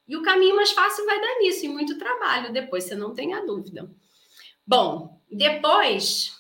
[0.08, 3.46] E o caminho mais fácil vai dar nisso, e muito trabalho depois, você não tenha
[3.46, 3.90] dúvida.
[4.66, 6.36] Bom, depois.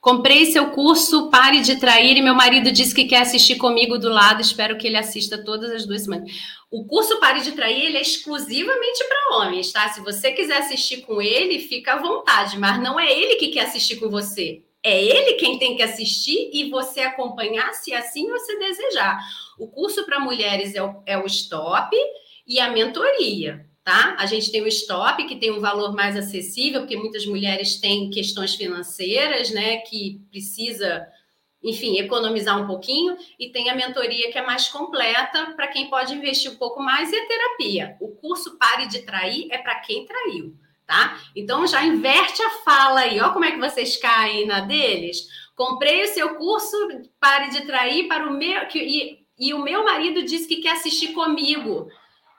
[0.00, 4.08] Comprei seu curso Pare de Trair e meu marido disse que quer assistir comigo do
[4.08, 4.40] lado.
[4.40, 6.32] Espero que ele assista todas as duas semanas.
[6.70, 9.88] O curso Pare de Trair ele é exclusivamente para homens, tá?
[9.90, 13.66] Se você quiser assistir com ele, fica à vontade, mas não é ele que quer
[13.66, 14.64] assistir com você.
[14.84, 19.18] É ele quem tem que assistir e você acompanhar se assim você desejar.
[19.58, 21.96] O curso para mulheres é o, é o stop
[22.46, 24.16] e a mentoria tá?
[24.18, 28.10] A gente tem o stop, que tem um valor mais acessível, porque muitas mulheres têm
[28.10, 31.06] questões financeiras, né, que precisa,
[31.62, 36.14] enfim, economizar um pouquinho, e tem a mentoria que é mais completa para quem pode
[36.14, 37.96] investir um pouco mais e a terapia.
[38.00, 40.54] O curso Pare de Trair é para quem traiu,
[40.92, 41.18] tá?
[41.34, 45.26] Então já inverte a fala aí, ó como é que vocês caem na deles.
[45.56, 46.76] Comprei o seu curso
[47.18, 51.12] Pare de Trair para o meu e, e o meu marido disse que quer assistir
[51.12, 51.88] comigo.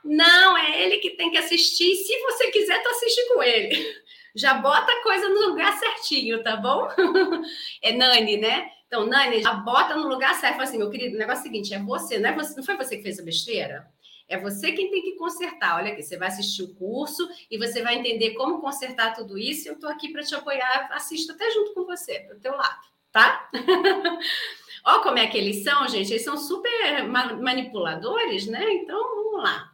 [0.04, 1.96] Não, é ele que tem que assistir.
[1.96, 4.04] Se você quiser, tu assiste com ele.
[4.36, 6.88] Já bota a coisa no lugar certinho, tá bom?
[7.82, 8.68] É Nani, né?
[8.88, 10.54] Então, Nani, já bota no lugar certo.
[10.54, 12.64] Fala assim, meu querido, o negócio é o seguinte: é você, não, é você, não
[12.64, 13.88] foi você que fez a besteira?
[14.28, 15.76] É você quem tem que consertar.
[15.76, 19.68] Olha aqui, você vai assistir o curso e você vai entender como consertar tudo isso.
[19.68, 22.82] Eu estou aqui para te apoiar, assisto até junto com você, para o teu lado,
[23.12, 23.50] tá?
[24.86, 26.12] Olha como é que eles são, gente.
[26.12, 28.64] Eles são super manipuladores, né?
[28.74, 29.74] Então, vamos lá.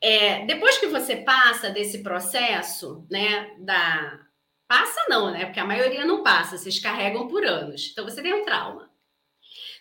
[0.00, 4.20] É, depois que você passa desse processo, né, da
[4.68, 7.88] passa não, né, porque a maioria não passa, vocês carregam por anos.
[7.90, 8.90] Então você tem um trauma.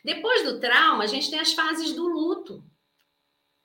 [0.02, 2.64] Depois do trauma, a gente tem as fases do luto.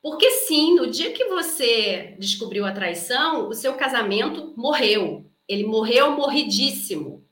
[0.00, 5.30] Porque sim, no dia que você descobriu a traição, o seu casamento morreu.
[5.48, 7.26] Ele morreu morridíssimo.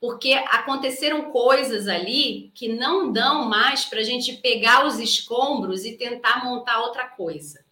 [0.00, 5.96] Porque aconteceram coisas ali que não dão mais para a gente pegar os escombros e
[5.96, 7.65] tentar montar outra coisa.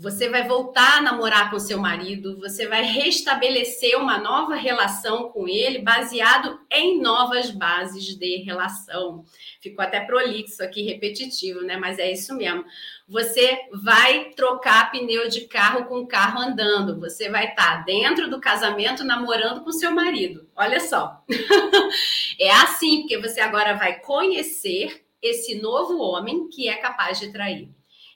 [0.00, 5.46] Você vai voltar a namorar com seu marido, você vai restabelecer uma nova relação com
[5.46, 9.26] ele, baseado em novas bases de relação.
[9.60, 11.76] Ficou até prolixo aqui, repetitivo, né?
[11.76, 12.64] Mas é isso mesmo.
[13.06, 16.98] Você vai trocar pneu de carro com o carro andando.
[16.98, 20.48] Você vai estar dentro do casamento namorando com seu marido.
[20.56, 21.22] Olha só.
[22.40, 27.68] é assim, porque você agora vai conhecer esse novo homem que é capaz de trair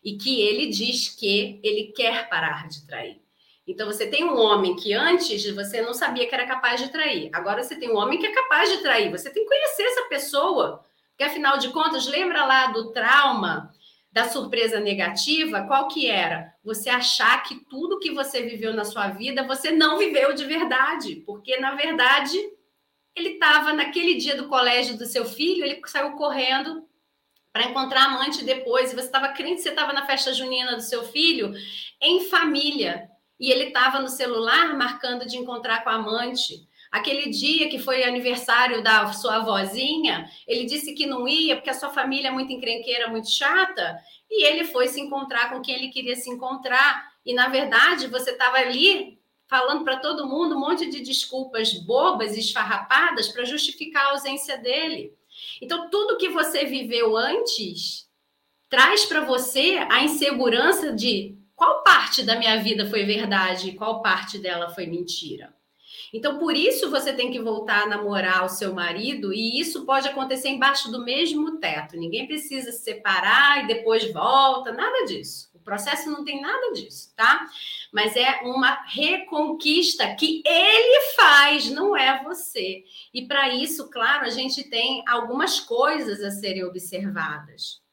[0.04, 3.24] e que ele diz que ele quer parar de trair.
[3.66, 7.30] Então você tem um homem que antes você não sabia que era capaz de trair.
[7.32, 9.10] Agora você tem um homem que é capaz de trair.
[9.10, 10.84] Você tem que conhecer essa pessoa.
[11.10, 13.72] Porque afinal de contas, lembra lá do trauma
[14.12, 15.62] da surpresa negativa?
[15.62, 16.52] Qual que era?
[16.62, 21.16] Você achar que tudo que você viveu na sua vida, você não viveu de verdade,
[21.26, 22.38] porque na verdade
[23.16, 26.86] ele estava naquele dia do colégio do seu filho, ele saiu correndo
[27.54, 30.82] para encontrar amante depois, e você estava crente que você estava na festa junina do
[30.82, 31.54] seu filho,
[32.00, 36.66] em família, e ele estava no celular marcando de encontrar com a amante.
[36.90, 41.74] Aquele dia que foi aniversário da sua avózinha, ele disse que não ia porque a
[41.74, 45.88] sua família é muito encrenqueira, muito chata, e ele foi se encontrar com quem ele
[45.90, 47.08] queria se encontrar.
[47.24, 52.36] E na verdade, você estava ali falando para todo mundo um monte de desculpas bobas
[52.36, 55.12] e esfarrapadas para justificar a ausência dele.
[55.60, 58.08] Então, tudo que você viveu antes
[58.68, 64.02] traz para você a insegurança de qual parte da minha vida foi verdade e qual
[64.02, 65.54] parte dela foi mentira.
[66.12, 70.08] Então, por isso você tem que voltar a namorar o seu marido, e isso pode
[70.08, 71.96] acontecer embaixo do mesmo teto.
[71.96, 75.50] Ninguém precisa se separar e depois volta, nada disso.
[75.54, 77.46] O processo não tem nada disso, tá?
[77.92, 82.84] Mas é uma reconquista que ele faz, não é você.
[83.14, 87.84] E para isso, claro, a gente tem algumas coisas a serem observadas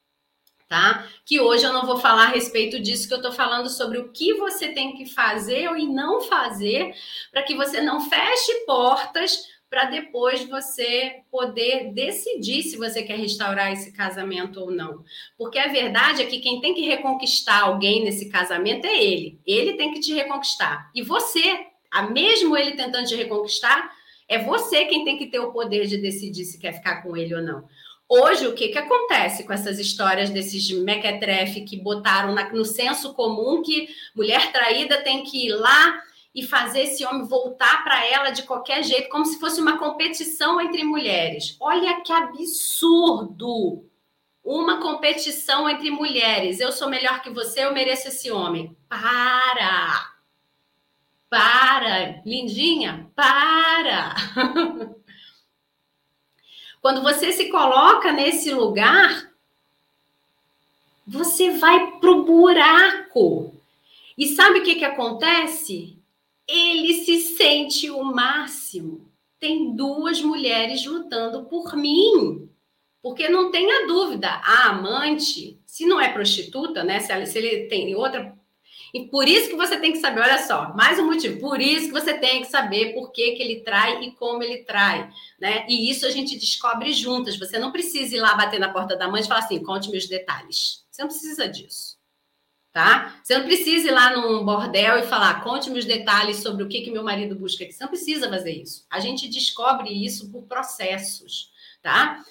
[0.72, 1.06] tá?
[1.26, 4.10] Que hoje eu não vou falar a respeito disso, que eu estou falando sobre o
[4.10, 6.94] que você tem que fazer e não fazer
[7.30, 13.70] para que você não feche portas para depois você poder decidir se você quer restaurar
[13.70, 15.04] esse casamento ou não.
[15.36, 19.40] Porque a verdade é que quem tem que reconquistar alguém nesse casamento é ele.
[19.46, 20.90] Ele tem que te reconquistar.
[20.94, 23.92] E você, a mesmo ele tentando te reconquistar,
[24.28, 27.34] é você quem tem que ter o poder de decidir se quer ficar com ele
[27.34, 27.64] ou não.
[28.08, 33.14] Hoje, o que, que acontece com essas histórias desses mequetrefe que botaram na, no senso
[33.14, 35.98] comum que mulher traída tem que ir lá
[36.34, 40.60] e fazer esse homem voltar para ela de qualquer jeito, como se fosse uma competição
[40.60, 41.56] entre mulheres.
[41.58, 43.88] Olha que absurdo!
[44.44, 46.60] Uma competição entre mulheres.
[46.60, 48.76] Eu sou melhor que você, eu mereço esse homem.
[48.88, 50.11] Para!
[51.32, 52.20] Para!
[52.26, 54.14] Lindinha, para!
[56.82, 59.32] Quando você se coloca nesse lugar,
[61.06, 63.54] você vai pro buraco.
[64.18, 65.96] E sabe o que, que acontece?
[66.46, 69.10] Ele se sente o máximo.
[69.40, 72.46] Tem duas mulheres lutando por mim.
[73.02, 77.00] Porque não tenha dúvida, a amante, se não é prostituta, né?
[77.00, 78.36] Se, ela, se ele tem outra.
[78.92, 81.86] E por isso que você tem que saber, olha só, mais um motivo, por isso
[81.86, 85.64] que você tem que saber por que, que ele trai e como ele trai, né?
[85.66, 87.38] E isso a gente descobre juntas.
[87.38, 90.06] Você não precisa ir lá bater na porta da mãe e falar assim, conte-me os
[90.06, 90.84] detalhes.
[90.90, 91.96] Você não precisa disso,
[92.70, 93.18] tá?
[93.24, 96.82] Você não precisa ir lá num bordel e falar, conte-me os detalhes sobre o que,
[96.82, 97.72] que meu marido busca aqui.
[97.72, 98.84] Você não precisa fazer isso.
[98.90, 102.22] A gente descobre isso por processos, tá?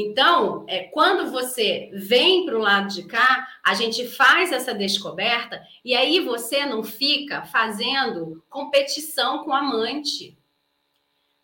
[0.00, 5.60] Então, é, quando você vem para o lado de cá, a gente faz essa descoberta
[5.84, 10.38] e aí você não fica fazendo competição com o amante.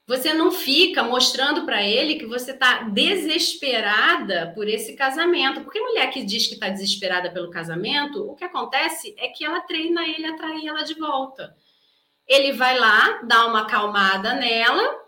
[0.07, 5.62] Você não fica mostrando para ele que você está desesperada por esse casamento.
[5.62, 9.62] Porque mulher que diz que está desesperada pelo casamento, o que acontece é que ela
[9.62, 11.57] treina ele a trair ela de volta.
[12.24, 15.03] Ele vai lá, dá uma acalmada nela,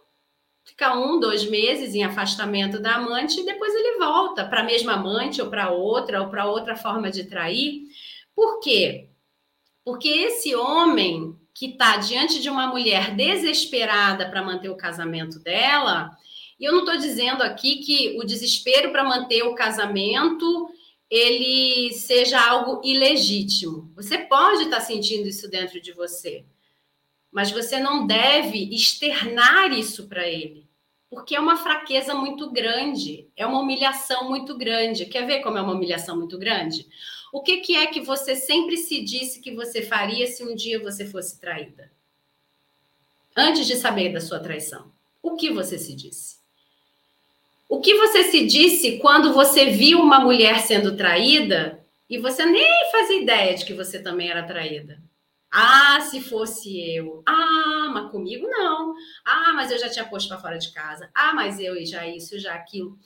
[0.66, 4.94] fica um, dois meses em afastamento da amante e depois ele volta para a mesma
[4.94, 7.84] amante ou para outra ou para outra forma de trair.
[8.34, 9.08] Por quê?
[9.84, 16.10] Porque esse homem que está diante de uma mulher desesperada para manter o casamento dela,
[16.58, 20.68] e eu não estou dizendo aqui que o desespero para manter o casamento
[21.08, 23.92] ele seja algo ilegítimo.
[23.94, 26.44] Você pode estar tá sentindo isso dentro de você
[27.36, 30.66] mas você não deve externar isso para ele,
[31.10, 35.04] porque é uma fraqueza muito grande, é uma humilhação muito grande.
[35.04, 36.88] Quer ver como é uma humilhação muito grande?
[37.30, 40.82] O que, que é que você sempre se disse que você faria se um dia
[40.82, 41.92] você fosse traída?
[43.36, 44.90] Antes de saber da sua traição,
[45.22, 46.38] o que você se disse?
[47.68, 52.90] O que você se disse quando você viu uma mulher sendo traída e você nem
[52.90, 55.04] fazia ideia de que você também era traída?
[55.58, 57.22] Ah, se fosse eu.
[57.24, 58.94] Ah, mas comigo não.
[59.24, 61.08] Ah, mas eu já tinha posto para fora de casa.
[61.14, 62.98] Ah, mas eu e já isso, já aquilo.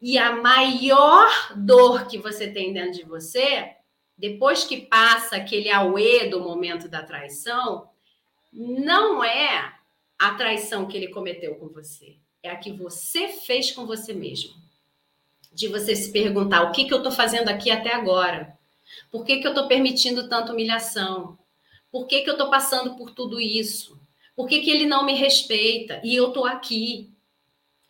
[0.00, 3.74] E a maior dor que você tem dentro de você,
[4.16, 7.90] depois que passa aquele auê do momento da traição,
[8.50, 9.74] não é
[10.18, 14.54] a traição que ele cometeu com você, é a que você fez com você mesmo.
[15.52, 18.56] De você se perguntar: o que, que eu estou fazendo aqui até agora?
[19.10, 21.36] Por que, que eu estou permitindo tanta humilhação?
[21.90, 23.98] Por que, que eu estou passando por tudo isso?
[24.36, 26.00] Por que, que ele não me respeita?
[26.04, 27.10] E eu estou aqui.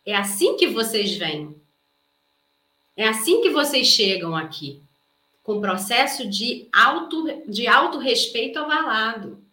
[0.05, 1.55] É assim que vocês vêm.
[2.95, 4.81] É assim que vocês chegam aqui.
[5.43, 9.43] Com processo de auto, de auto-respeito avalado.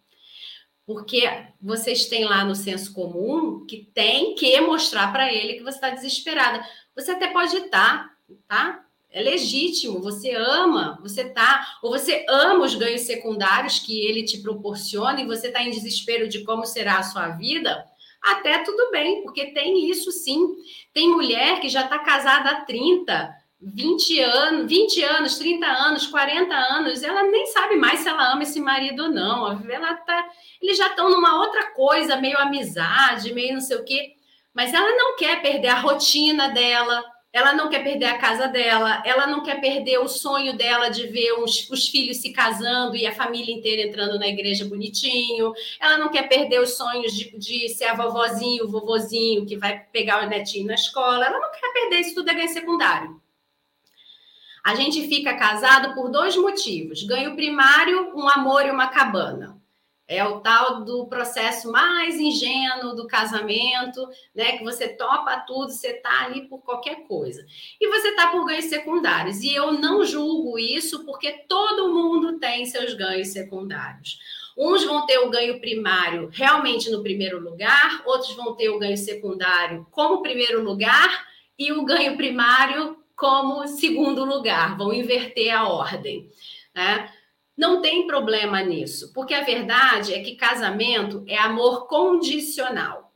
[0.87, 1.29] Porque
[1.61, 5.91] vocês têm lá no senso comum que tem que mostrar para ele que você está
[5.91, 6.65] desesperada.
[6.95, 8.17] Você até pode estar,
[8.47, 8.86] tá?
[9.11, 14.39] É legítimo, você ama, você tá, ou você ama os ganhos secundários que ele te
[14.43, 17.85] proporciona e você está em desespero de como será a sua vida,
[18.23, 20.57] até tudo bem, porque tem isso sim.
[20.93, 26.55] Tem mulher que já está casada há 30, 20 anos, 20 anos, 30 anos, 40
[26.55, 29.63] anos, ela nem sabe mais se ela ama esse marido ou não.
[29.71, 30.29] Ela tá,
[30.61, 34.15] eles já estão numa outra coisa, meio amizade, meio não sei o quê,
[34.53, 37.03] mas ela não quer perder a rotina dela
[37.37, 41.07] ela não quer perder a casa dela, ela não quer perder o sonho dela de
[41.07, 45.99] ver os, os, filhos se casando e a família inteira entrando na igreja bonitinho, ela
[45.99, 50.25] não quer perder os sonhos de, de ser a vovozinho, o vovozinho que vai pegar
[50.25, 53.21] o netinho na escola, ela não quer perder isso tudo é ganho secundário.
[54.65, 59.61] A gente fica casado por dois motivos: ganho primário, um amor e uma cabana.
[60.09, 64.57] É o tal do processo mais ingênuo do casamento, né?
[64.57, 67.45] Que você topa tudo, você tá ali por qualquer coisa.
[67.81, 69.41] E você tá por ganhos secundários.
[69.43, 74.19] E eu não julgo isso porque todo mundo tem seus ganhos secundários.
[74.57, 78.97] Uns vão ter o ganho primário realmente no primeiro lugar, outros vão ter o ganho
[78.97, 81.27] secundário como primeiro lugar
[81.59, 84.77] e o ganho primário como segundo lugar.
[84.79, 86.31] Vão inverter a ordem.
[86.75, 87.11] Né?
[87.57, 93.15] Não tem problema nisso, porque a verdade é que casamento é amor condicional.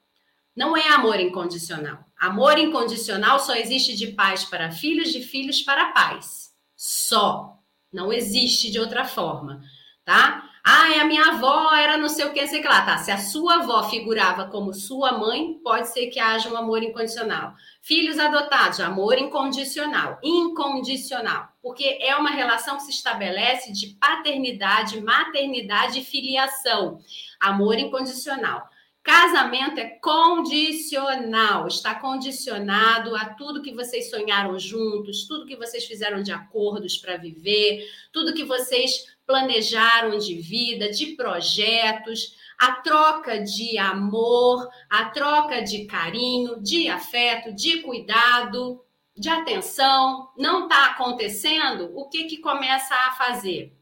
[0.56, 2.04] Não é amor incondicional.
[2.18, 6.50] Amor incondicional só existe de pais para filhos, de filhos para pais.
[6.74, 7.56] Só.
[7.92, 9.60] Não existe de outra forma,
[10.04, 10.48] tá?
[10.64, 12.82] Ah, a minha avó era não sei o que, sei lá.
[12.82, 16.82] Tá, se a sua avó figurava como sua mãe, pode ser que haja um amor
[16.82, 17.54] incondicional.
[17.82, 20.18] Filhos adotados, amor incondicional.
[20.22, 21.49] Incondicional.
[21.62, 27.00] Porque é uma relação que se estabelece de paternidade, maternidade e filiação.
[27.38, 28.68] Amor incondicional.
[29.02, 36.22] Casamento é condicional, está condicionado a tudo que vocês sonharam juntos, tudo que vocês fizeram
[36.22, 43.78] de acordos para viver, tudo que vocês planejaram de vida, de projetos, a troca de
[43.78, 48.84] amor, a troca de carinho, de afeto, de cuidado,
[49.20, 53.76] de atenção, não está acontecendo, o que, que começa a fazer?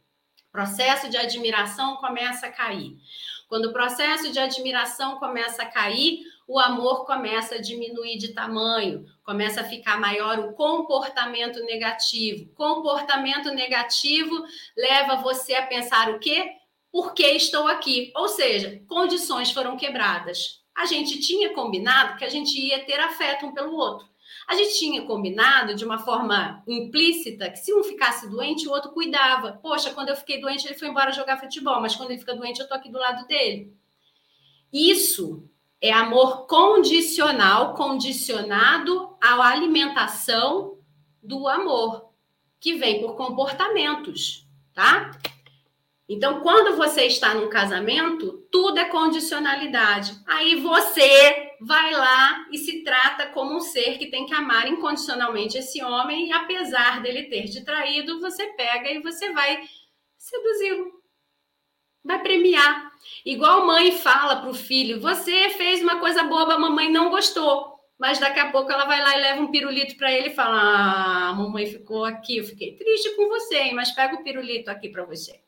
[0.48, 2.96] O processo de admiração começa a cair.
[3.48, 9.06] Quando o processo de admiração começa a cair, o amor começa a diminuir de tamanho,
[9.22, 12.52] começa a ficar maior o comportamento negativo.
[12.56, 14.44] Comportamento negativo
[14.76, 16.50] leva você a pensar o quê?
[16.90, 18.12] Por que estou aqui?
[18.16, 20.64] Ou seja, condições foram quebradas.
[20.76, 24.08] A gente tinha combinado que a gente ia ter afeto um pelo outro.
[24.48, 28.92] A gente tinha combinado de uma forma implícita que se um ficasse doente, o outro
[28.92, 29.52] cuidava.
[29.62, 32.58] Poxa, quando eu fiquei doente, ele foi embora jogar futebol, mas quando ele fica doente,
[32.58, 33.76] eu tô aqui do lado dele.
[34.72, 35.46] Isso
[35.82, 40.78] é amor condicional, condicionado à alimentação
[41.22, 42.08] do amor,
[42.58, 45.10] que vem por comportamentos, tá?
[46.08, 50.18] Então, quando você está num casamento, tudo é condicionalidade.
[50.26, 55.58] Aí você vai lá e se trata como um ser que tem que amar incondicionalmente
[55.58, 59.62] esse homem, e apesar dele ter te traído, você pega e você vai
[60.16, 60.98] seduzi-lo.
[62.04, 62.92] Vai premiar.
[63.24, 67.76] Igual mãe fala para o filho: você fez uma coisa boba, a mamãe não gostou.
[67.98, 70.56] Mas daqui a pouco ela vai lá e leva um pirulito para ele e fala:
[70.56, 74.88] Ah, a mamãe ficou aqui, eu fiquei triste com você, mas pega o pirulito aqui
[74.88, 75.40] para você.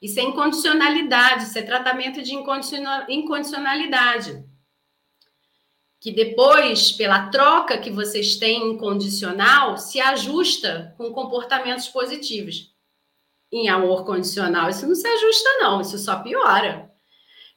[0.00, 4.42] Isso é incondicionalidade, isso é tratamento de incondicionalidade.
[6.02, 12.74] Que depois, pela troca que vocês têm incondicional, se ajusta com comportamentos positivos.
[13.52, 16.90] Em amor condicional, isso não se ajusta, não, isso só piora.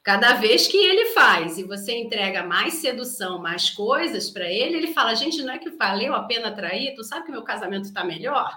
[0.00, 4.92] Cada vez que ele faz e você entrega mais sedução, mais coisas para ele, ele
[4.92, 6.94] fala: gente, não é que valeu a pena trair?
[6.94, 8.56] Tu sabe que meu casamento está melhor?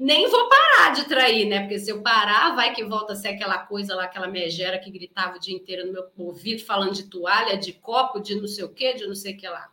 [0.00, 1.60] Nem vou parar de trair, né?
[1.60, 4.90] Porque se eu parar, vai que volta a ser aquela coisa lá, aquela megera que
[4.90, 8.64] gritava o dia inteiro no meu ouvido, falando de toalha, de copo, de não sei
[8.64, 9.70] o quê, de não sei o que lá.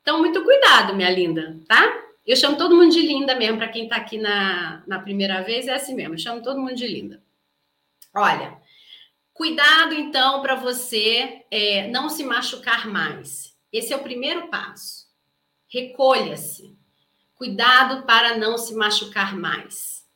[0.00, 1.82] Então, muito cuidado, minha linda, tá?
[2.24, 5.66] Eu chamo todo mundo de linda mesmo, para quem está aqui na, na primeira vez,
[5.66, 7.20] é assim mesmo, eu chamo todo mundo de linda.
[8.14, 8.56] Olha,
[9.34, 13.52] cuidado então para você é, não se machucar mais.
[13.72, 15.08] Esse é o primeiro passo.
[15.66, 16.80] Recolha-se
[17.42, 20.06] Cuidado para não se machucar mais.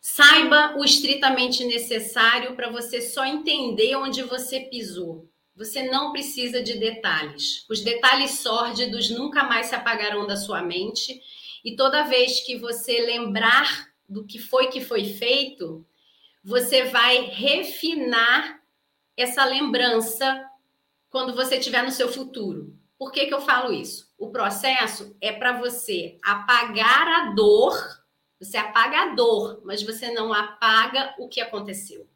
[0.00, 5.28] Saiba o estritamente necessário para você só entender onde você pisou.
[5.56, 7.66] Você não precisa de detalhes.
[7.68, 11.20] Os detalhes sórdidos nunca mais se apagarão da sua mente.
[11.64, 15.84] E toda vez que você lembrar do que foi que foi feito,
[16.44, 18.62] você vai refinar
[19.16, 20.48] essa lembrança
[21.10, 22.80] quando você estiver no seu futuro.
[23.02, 24.14] Por que, que eu falo isso?
[24.16, 27.74] O processo é para você apagar a dor,
[28.38, 32.08] você apaga a dor, mas você não apaga o que aconteceu.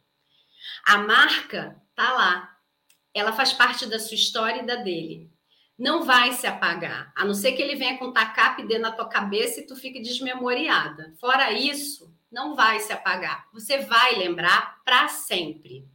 [0.85, 2.57] A marca tá lá.
[3.13, 5.29] Ela faz parte da sua história e da dele.
[5.77, 9.09] Não vai se apagar, a não ser que ele venha com tacape dentro da tua
[9.09, 11.13] cabeça e tu fique desmemoriada.
[11.19, 13.45] Fora isso, não vai se apagar.
[13.51, 15.85] Você vai lembrar para sempre.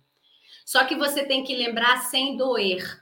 [0.66, 3.01] Só que você tem que lembrar sem doer.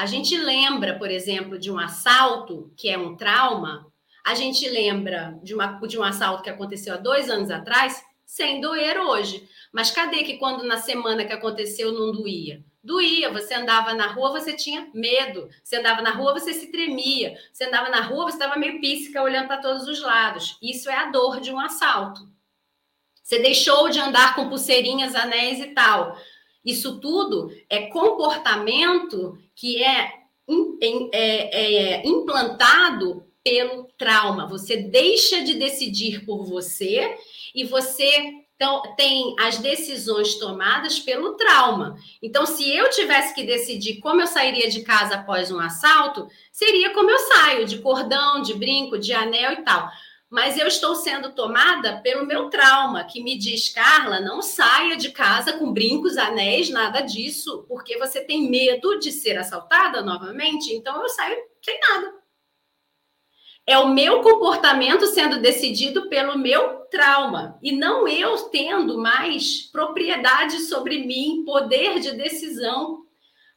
[0.00, 3.86] A gente lembra, por exemplo, de um assalto, que é um trauma,
[4.24, 8.62] a gente lembra de, uma, de um assalto que aconteceu há dois anos atrás, sem
[8.62, 9.46] doer hoje.
[9.70, 12.64] Mas cadê que quando na semana que aconteceu não doía?
[12.82, 15.50] Doía, você andava na rua, você tinha medo.
[15.62, 17.36] Você andava na rua, você se tremia.
[17.52, 20.56] Você andava na rua, você estava meio píssica, olhando para todos os lados.
[20.62, 22.26] Isso é a dor de um assalto.
[23.22, 26.16] Você deixou de andar com pulseirinhas, anéis e tal.
[26.64, 30.10] Isso tudo é comportamento que é,
[31.12, 34.46] é, é implantado pelo trauma.
[34.46, 37.14] Você deixa de decidir por você
[37.54, 41.96] e você então, tem as decisões tomadas pelo trauma.
[42.22, 46.90] Então, se eu tivesse que decidir como eu sairia de casa após um assalto, seria
[46.90, 49.90] como eu saio, de cordão, de brinco, de anel e tal
[50.30, 55.10] mas eu estou sendo tomada pelo meu trauma, que me diz, Carla, não saia de
[55.10, 61.02] casa com brincos, anéis, nada disso, porque você tem medo de ser assaltada novamente, então
[61.02, 62.14] eu saio sem nada.
[63.66, 70.60] É o meu comportamento sendo decidido pelo meu trauma e não eu tendo mais propriedade
[70.60, 73.04] sobre mim, poder de decisão.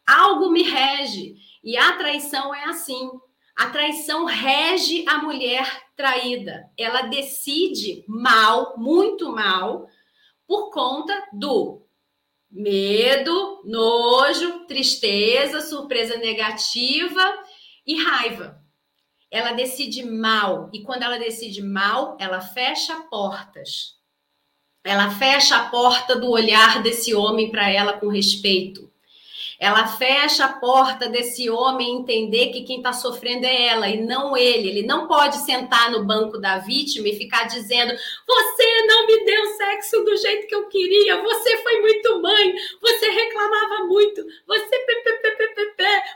[0.05, 3.09] Algo me rege e a traição é assim.
[3.55, 6.69] A traição rege a mulher traída.
[6.77, 9.87] Ela decide mal, muito mal,
[10.47, 11.83] por conta do
[12.49, 17.43] medo, nojo, tristeza, surpresa negativa
[17.85, 18.61] e raiva.
[19.31, 23.97] Ela decide mal, e quando ela decide mal, ela fecha portas.
[24.83, 28.92] Ela fecha a porta do olhar desse homem para ela com respeito.
[29.59, 34.35] Ela fecha a porta desse homem entender que quem está sofrendo é ela e não
[34.35, 34.69] ele.
[34.69, 37.93] Ele não pode sentar no banco da vítima e ficar dizendo:
[38.27, 43.09] Você não me deu sexo do jeito que eu queria, você foi muito mãe, você
[43.09, 44.83] reclamava muito, você.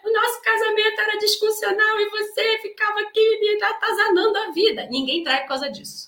[0.03, 4.87] O nosso casamento era disfuncional e você ficava aqui atazanando a vida.
[4.89, 6.07] Ninguém trai por causa disso.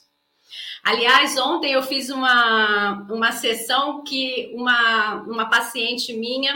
[0.83, 6.53] Aliás, ontem eu fiz uma, uma sessão que uma, uma paciente minha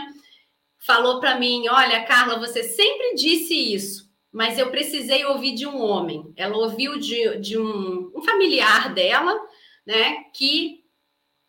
[0.86, 5.82] falou para mim: Olha, Carla, você sempre disse isso, mas eu precisei ouvir de um
[5.82, 6.32] homem.
[6.36, 9.40] Ela ouviu de, de um, um familiar dela,
[9.86, 10.84] né, que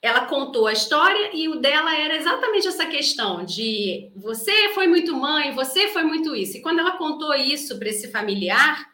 [0.03, 5.15] ela contou a história e o dela era exatamente essa questão de você foi muito
[5.15, 6.59] mãe, você foi muito isso.
[6.59, 8.87] E quando ela contou isso para esse familiar,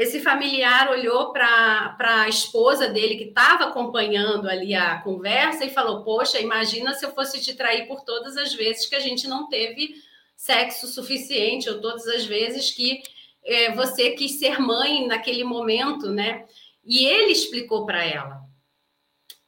[0.00, 6.02] esse familiar olhou para a esposa dele, que estava acompanhando ali a conversa, e falou:
[6.02, 9.46] Poxa, imagina se eu fosse te trair por todas as vezes que a gente não
[9.50, 9.94] teve
[10.34, 13.02] sexo suficiente, ou todas as vezes que
[13.44, 16.46] é, você quis ser mãe naquele momento, né?
[16.82, 18.40] E ele explicou para ela.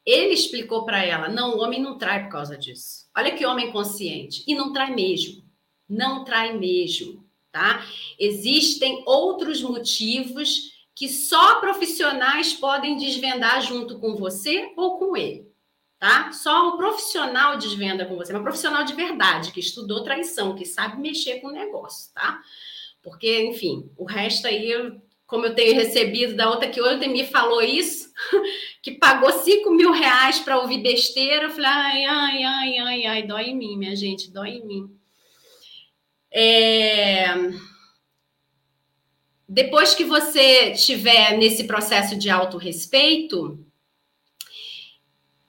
[0.05, 3.09] Ele explicou para ela: não, o homem não trai por causa disso.
[3.17, 4.43] Olha que homem consciente.
[4.47, 5.43] E não trai mesmo.
[5.89, 7.22] Não trai mesmo
[7.53, 7.85] tá?
[8.19, 15.47] Existem outros motivos que só profissionais podem desvendar junto com você ou com ele,
[15.99, 16.31] tá?
[16.31, 20.99] Só o profissional desvenda com você, mas profissional de verdade, que estudou traição, que sabe
[20.99, 22.41] mexer com o negócio, tá?
[23.03, 24.71] Porque, enfim, o resto aí,
[25.27, 28.11] como eu tenho recebido da outra que ontem me falou isso,
[28.81, 33.27] que pagou 5 mil reais para ouvir besteira, eu falei, ai, ai, ai, ai, ai,
[33.27, 35.02] dói em mim, minha gente, dói em mim.
[36.33, 37.27] É...
[39.47, 43.63] Depois que você estiver nesse processo de autorrespeito,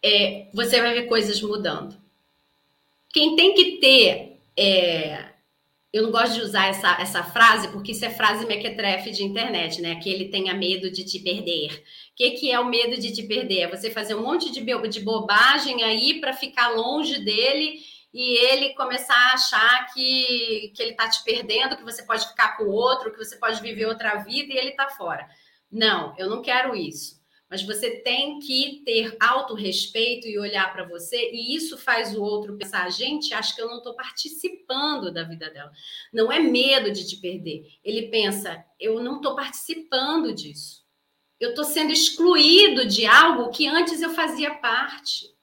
[0.05, 1.97] é, você vai ver coisas mudando.
[3.09, 4.41] Quem tem que ter.
[4.57, 5.33] É...
[5.91, 9.81] Eu não gosto de usar essa, essa frase, porque isso é frase mequetrefe de internet,
[9.81, 9.95] né?
[9.95, 11.71] Que ele tenha medo de te perder.
[11.71, 13.61] O que, que é o medo de te perder?
[13.61, 17.79] É você fazer um monte de, de bobagem aí para ficar longe dele
[18.15, 22.57] e ele começar a achar que, que ele está te perdendo, que você pode ficar
[22.57, 25.29] com outro, que você pode viver outra vida e ele está fora.
[25.69, 27.21] Não, eu não quero isso.
[27.51, 32.57] Mas você tem que ter autorrespeito e olhar para você, e isso faz o outro
[32.57, 35.73] pensar: gente, acho que eu não estou participando da vida dela.
[36.13, 37.67] Não é medo de te perder.
[37.83, 40.85] Ele pensa: eu não estou participando disso.
[41.39, 45.34] Eu estou sendo excluído de algo que antes eu fazia parte.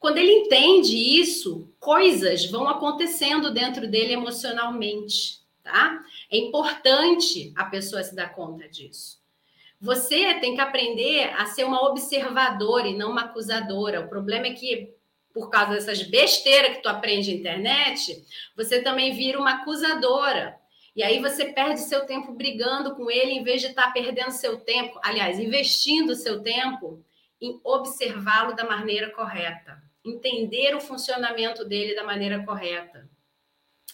[0.00, 6.02] Quando ele entende isso, coisas vão acontecendo dentro dele emocionalmente, tá?
[6.32, 9.20] É importante a pessoa se dar conta disso.
[9.78, 14.00] Você tem que aprender a ser uma observadora e não uma acusadora.
[14.00, 14.94] O problema é que
[15.34, 18.24] por causa dessas besteiras que tu aprende na internet,
[18.56, 20.58] você também vira uma acusadora.
[20.96, 24.30] E aí você perde seu tempo brigando com ele em vez de estar tá perdendo
[24.30, 27.04] seu tempo, aliás, investindo seu tempo
[27.38, 33.08] em observá-lo da maneira correta entender o funcionamento dele da maneira correta.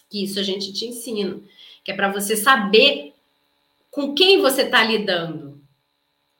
[0.09, 1.40] Que isso a gente te ensina,
[1.84, 3.14] que é para você saber
[3.90, 5.50] com quem você está lidando.
[5.50, 5.61] O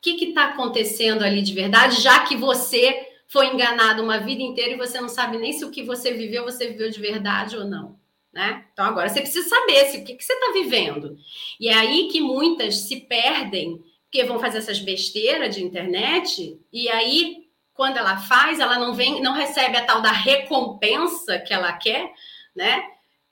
[0.01, 4.77] que está acontecendo ali de verdade, já que você foi enganado uma vida inteira e
[4.77, 7.99] você não sabe nem se o que você viveu, você viveu de verdade ou não.
[8.33, 8.65] Né?
[8.73, 11.19] Então agora você precisa saber se, o que, que você está vivendo.
[11.59, 16.89] E é aí que muitas se perdem, porque vão fazer essas besteiras de internet, e
[16.91, 17.46] aí
[17.77, 22.13] quando ela faz, ela não vem, não recebe a tal da recompensa que ela quer,
[22.55, 22.83] né?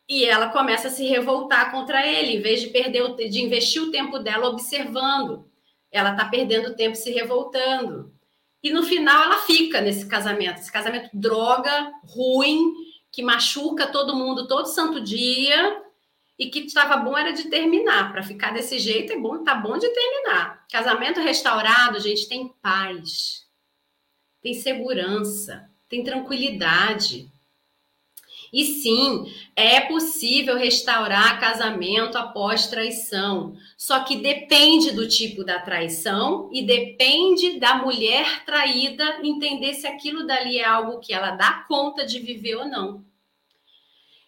[0.07, 3.91] E ela começa a se revoltar contra ele, em vez de perder de investir o
[3.91, 5.51] tempo dela observando.
[5.91, 8.13] Ela está perdendo tempo se revoltando.
[8.63, 12.73] E no final ela fica nesse casamento, esse casamento droga, ruim,
[13.11, 15.83] que machuca todo mundo todo santo dia,
[16.39, 18.13] e que estava bom era de terminar.
[18.13, 20.67] Para ficar desse jeito é bom, tá bom de terminar.
[20.71, 23.44] Casamento restaurado, gente, tem paz
[24.45, 27.31] tem segurança, tem tranquilidade.
[28.53, 29.25] E sim,
[29.57, 33.57] é possível restaurar casamento após traição.
[33.75, 40.27] Só que depende do tipo da traição e depende da mulher traída entender se aquilo
[40.27, 43.03] dali é algo que ela dá conta de viver ou não.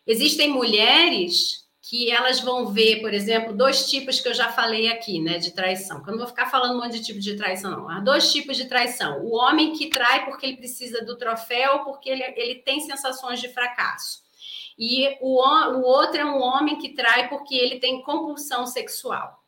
[0.06, 5.20] Existem mulheres que elas vão ver, por exemplo, dois tipos que eu já falei aqui,
[5.20, 6.02] né, de traição.
[6.02, 7.88] Que eu não vou ficar falando um monte de tipo de traição, não.
[7.88, 9.22] Há dois tipos de traição.
[9.22, 13.48] O homem que trai porque ele precisa do troféu, porque ele, ele tem sensações de
[13.50, 14.20] fracasso.
[14.76, 19.40] E o, o outro é um homem que trai porque ele tem compulsão sexual.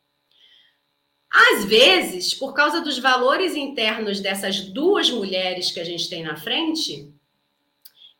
[1.28, 6.36] Às vezes, por causa dos valores internos dessas duas mulheres que a gente tem na
[6.36, 7.12] frente,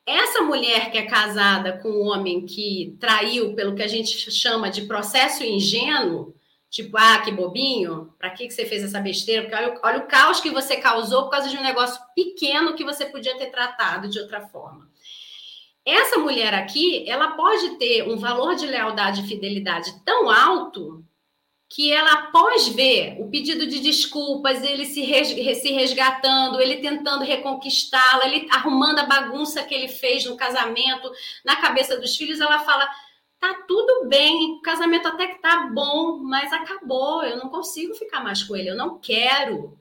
[0.09, 4.71] essa mulher que é casada com um homem que traiu pelo que a gente chama
[4.71, 6.35] de processo ingênuo,
[6.71, 9.43] tipo, ah, que bobinho, para que, que você fez essa besteira?
[9.43, 12.85] Porque olha, olha o caos que você causou por causa de um negócio pequeno que
[12.85, 14.89] você podia ter tratado de outra forma.
[15.85, 21.05] Essa mulher aqui, ela pode ter um valor de lealdade e fidelidade tão alto
[21.69, 28.49] que ela, após ver o pedido de desculpas, ele se, resgatando, ele tentando reconquistá-la, ele
[28.51, 31.13] arrumando a bagunça que ele fez no casamento,
[31.45, 32.89] na cabeça dos filhos, ela fala:
[33.39, 38.21] tá tudo bem, o casamento até que tá bom, mas acabou, eu não consigo ficar
[38.21, 39.79] mais com ele, eu não quero.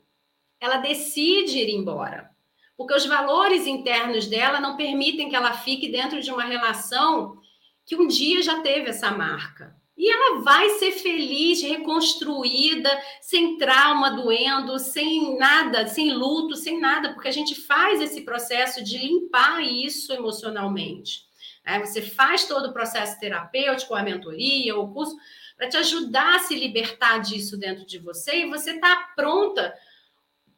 [0.59, 2.29] Ela decide ir embora,
[2.75, 7.39] porque os valores internos dela não permitem que ela fique dentro de uma relação
[7.85, 9.76] que um dia já teve essa marca.
[9.97, 12.89] E ela vai ser feliz, reconstruída,
[13.19, 18.83] sem trauma doendo, sem nada, sem luto, sem nada, porque a gente faz esse processo
[18.83, 21.25] de limpar isso emocionalmente.
[21.65, 21.79] Né?
[21.79, 25.17] Você faz todo o processo terapêutico, a mentoria, o curso,
[25.57, 29.73] para te ajudar a se libertar disso dentro de você e você está pronta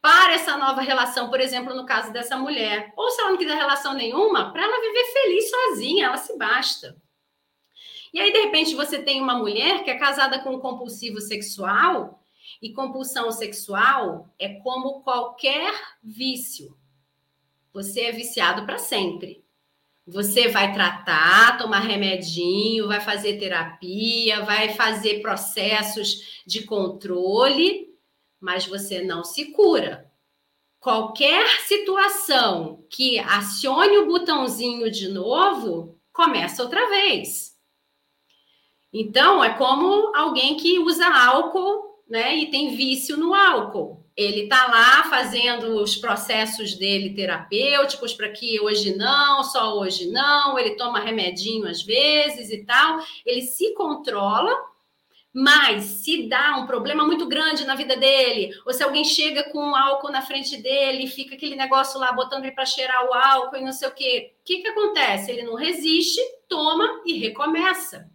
[0.02, 2.92] para essa nova relação, por exemplo, no caso dessa mulher.
[2.96, 6.96] Ou se ela não quiser relação nenhuma, para ela viver feliz sozinha, ela se basta.
[8.12, 12.20] E aí, de repente, você tem uma mulher que é casada com um compulsivo sexual,
[12.60, 16.76] e compulsão sexual é como qualquer vício.
[17.72, 19.44] Você é viciado para sempre.
[20.06, 27.94] Você vai tratar, tomar remedinho, vai fazer terapia, vai fazer processos de controle,
[28.40, 30.10] mas você não se cura.
[30.80, 37.49] Qualquer situação que acione o botãozinho de novo, começa outra vez.
[38.92, 44.04] Então, é como alguém que usa álcool, né, e tem vício no álcool.
[44.16, 50.58] Ele está lá fazendo os processos dele terapêuticos para que hoje não, só hoje não,
[50.58, 52.98] ele toma remedinho às vezes e tal.
[53.24, 54.52] Ele se controla,
[55.32, 59.76] mas se dá um problema muito grande na vida dele, ou se alguém chega com
[59.76, 63.56] álcool na frente dele e fica aquele negócio lá botando ele para cheirar o álcool
[63.56, 65.30] e não sei o quê, o que, que acontece?
[65.30, 68.09] Ele não resiste, toma e recomeça.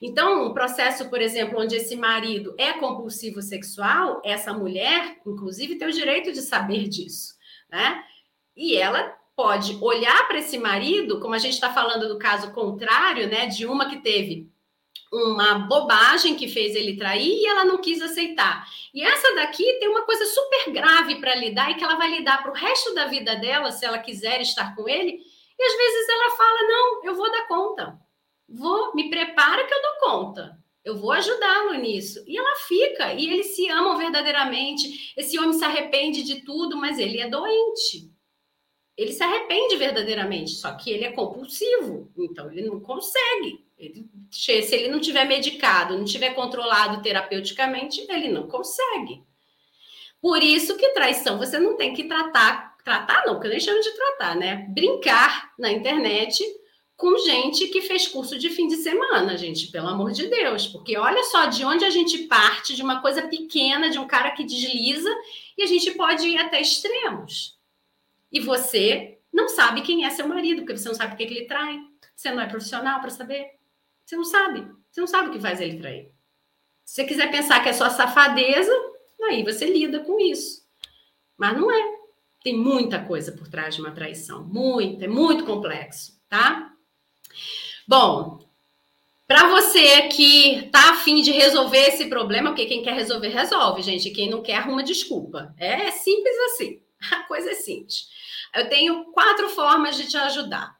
[0.00, 5.88] Então, um processo, por exemplo, onde esse marido é compulsivo sexual, essa mulher, inclusive, tem
[5.88, 7.34] o direito de saber disso,
[7.70, 8.02] né?
[8.56, 13.28] E ela pode olhar para esse marido, como a gente está falando do caso contrário,
[13.28, 13.46] né?
[13.46, 14.50] De uma que teve
[15.12, 18.66] uma bobagem que fez ele trair e ela não quis aceitar.
[18.92, 22.42] E essa daqui tem uma coisa super grave para lidar e que ela vai lidar
[22.42, 25.18] para o resto da vida dela, se ela quiser estar com ele.
[25.58, 28.07] E às vezes ela fala: Não, eu vou dar conta.
[28.48, 30.58] Vou, me prepara que eu dou conta.
[30.84, 32.24] Eu vou ajudá-lo nisso.
[32.26, 35.12] E ela fica, e eles se amam verdadeiramente.
[35.16, 38.10] Esse homem se arrepende de tudo, mas ele é doente.
[38.96, 43.64] Ele se arrepende verdadeiramente, só que ele é compulsivo, então ele não consegue.
[43.78, 49.22] Ele, se ele não tiver medicado, não tiver controlado terapeuticamente, ele não consegue.
[50.20, 53.80] Por isso que traição você não tem que tratar, tratar não, porque eu nem chamo
[53.80, 54.66] de tratar, né?
[54.70, 56.42] Brincar na internet
[56.98, 60.98] com gente que fez curso de fim de semana, gente, pelo amor de Deus, porque
[60.98, 64.42] olha só de onde a gente parte de uma coisa pequena, de um cara que
[64.42, 65.08] desliza,
[65.56, 67.56] e a gente pode ir até extremos.
[68.32, 71.46] E você não sabe quem é seu marido, porque você não sabe por que ele
[71.46, 71.78] trai.
[72.16, 73.46] Você não é profissional para saber.
[74.04, 74.66] Você não sabe.
[74.90, 76.12] Você não sabe o que faz ele trair.
[76.84, 78.72] Se você quiser pensar que é só safadeza,
[79.22, 80.66] aí você lida com isso.
[81.36, 81.98] Mas não é.
[82.42, 84.44] Tem muita coisa por trás de uma traição.
[84.44, 86.74] Muita, é muito complexo, tá?
[87.88, 88.38] Bom,
[89.26, 94.10] para você que tá afim de resolver esse problema, porque quem quer resolver, resolve, gente.
[94.10, 95.54] Quem não quer, arruma desculpa.
[95.56, 96.82] É simples assim.
[97.10, 98.06] A coisa é simples.
[98.54, 100.76] Eu tenho quatro formas de te ajudar.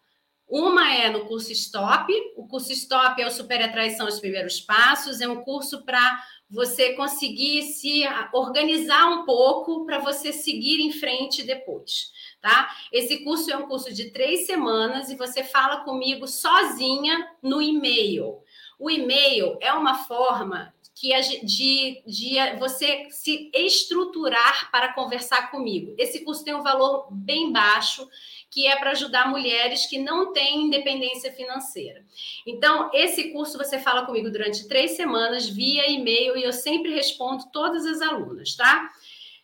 [0.47, 2.13] Uma é no curso Stop.
[2.37, 5.23] O curso Stop é o Super Atraição os Primeiros Passos.
[5.23, 8.03] É um curso para você conseguir se
[8.35, 12.75] organizar um pouco para você seguir em frente depois tá?
[12.93, 18.39] Esse curso é um curso de três semanas e você fala comigo sozinha no e-mail.
[18.79, 25.95] O e-mail é uma forma que de, de você se estruturar para conversar comigo.
[25.97, 28.09] Esse curso tem um valor bem baixo,
[28.51, 32.05] que é para ajudar mulheres que não têm independência financeira.
[32.45, 37.45] Então, esse curso você fala comigo durante três semanas via e-mail e eu sempre respondo
[37.53, 38.89] todas as alunas, tá?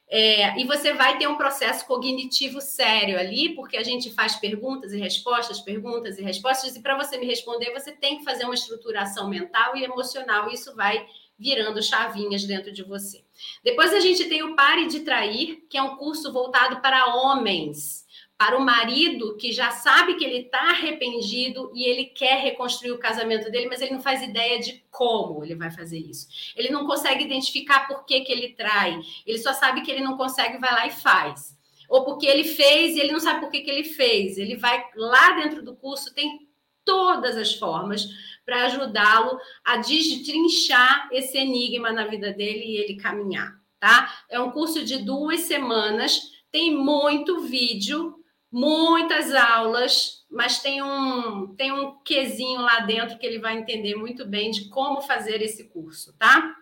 [0.09, 4.92] É, e você vai ter um processo cognitivo sério ali, porque a gente faz perguntas
[4.92, 8.55] e respostas, perguntas e respostas, e para você me responder, você tem que fazer uma
[8.55, 11.07] estruturação mental e emocional, e isso vai
[11.38, 13.24] virando chavinhas dentro de você.
[13.64, 18.03] Depois a gente tem o Pare de Trair, que é um curso voltado para homens,
[18.37, 22.99] para o marido que já sabe que ele está arrependido e ele quer reconstruir o
[22.99, 26.26] casamento dele, mas ele não faz ideia de como ele vai fazer isso.
[26.57, 29.01] Ele não consegue identificar por que, que ele trai.
[29.24, 31.57] Ele só sabe que ele não consegue, vai lá e faz.
[31.89, 34.37] Ou porque ele fez e ele não sabe por que, que ele fez.
[34.37, 36.49] Ele vai lá dentro do curso, tem
[36.85, 38.07] todas as formas
[38.45, 44.12] para ajudá-lo a destrinchar esse enigma na vida dele e ele caminhar, tá?
[44.28, 46.20] É um curso de duas semanas,
[46.51, 48.22] tem muito vídeo,
[48.55, 54.24] muitas aulas, mas tem um tem um quesinho lá dentro que ele vai entender muito
[54.24, 56.55] bem de como fazer esse curso, tá?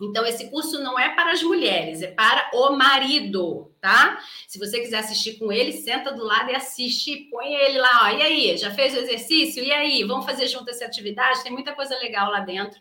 [0.00, 4.18] Então, esse curso não é para as mulheres, é para o marido, tá?
[4.46, 8.08] Se você quiser assistir com ele, senta do lado e assiste, põe ele lá, ó.
[8.10, 9.64] E aí, já fez o exercício?
[9.64, 11.42] E aí, vamos fazer junto essa atividade?
[11.42, 12.78] Tem muita coisa legal lá dentro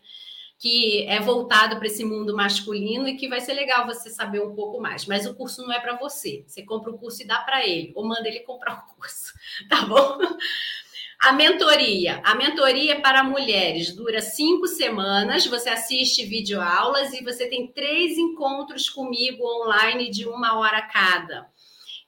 [0.58, 4.56] que é voltado para esse mundo masculino e que vai ser legal você saber um
[4.56, 5.06] pouco mais.
[5.06, 6.44] Mas o curso não é para você.
[6.48, 9.34] Você compra o curso e dá para ele, ou manda ele comprar o curso,
[9.70, 10.18] tá bom?
[11.20, 12.22] A mentoria.
[12.24, 15.46] A mentoria é para mulheres dura cinco semanas.
[15.48, 21.48] Você assiste videoaulas e você tem três encontros comigo online de uma hora cada.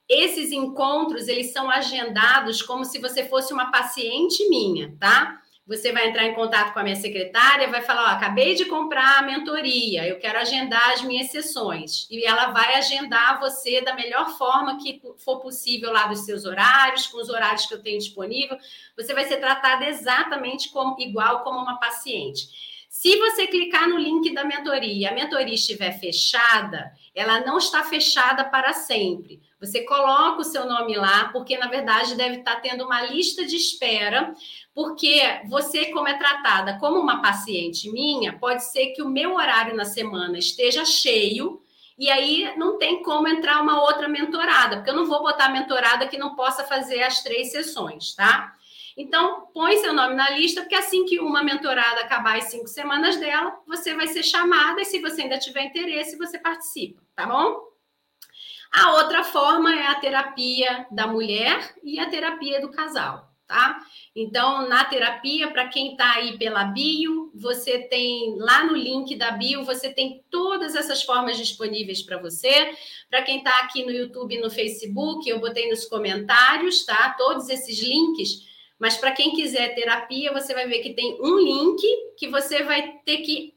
[0.07, 5.41] Esses encontros eles são agendados como se você fosse uma paciente minha, tá?
[5.67, 9.19] Você vai entrar em contato com a minha secretária, vai falar: ó, acabei de comprar
[9.19, 12.07] a mentoria, eu quero agendar as minhas sessões.
[12.09, 17.07] E ela vai agendar você da melhor forma que for possível lá dos seus horários,
[17.07, 18.57] com os horários que eu tenho disponível.
[18.95, 22.47] Você vai ser tratada exatamente como igual como uma paciente.
[22.89, 28.45] Se você clicar no link da mentoria, a mentoria estiver fechada, ela não está fechada
[28.45, 29.41] para sempre.
[29.59, 33.55] Você coloca o seu nome lá, porque na verdade deve estar tendo uma lista de
[33.55, 34.33] espera
[34.73, 39.75] porque você, como é tratada como uma paciente minha, pode ser que o meu horário
[39.75, 41.61] na semana esteja cheio
[41.97, 46.07] e aí não tem como entrar uma outra mentorada, porque eu não vou botar mentorada
[46.07, 48.53] que não possa fazer as três sessões, tá?
[48.95, 53.17] Então, põe seu nome na lista, porque assim que uma mentorada acabar as cinco semanas
[53.17, 57.67] dela, você vai ser chamada e se você ainda tiver interesse, você participa, tá bom?
[58.71, 63.79] A outra forma é a terapia da mulher e a terapia do casal, tá?
[64.15, 69.31] Então, na terapia, para quem está aí pela bio, você tem lá no link da
[69.31, 72.73] bio, você tem todas essas formas disponíveis para você.
[73.09, 77.15] Para quem está aqui no YouTube e no Facebook, eu botei nos comentários, tá?
[77.17, 78.47] Todos esses links.
[78.79, 81.81] Mas para quem quiser terapia, você vai ver que tem um link
[82.17, 83.56] que você vai ter que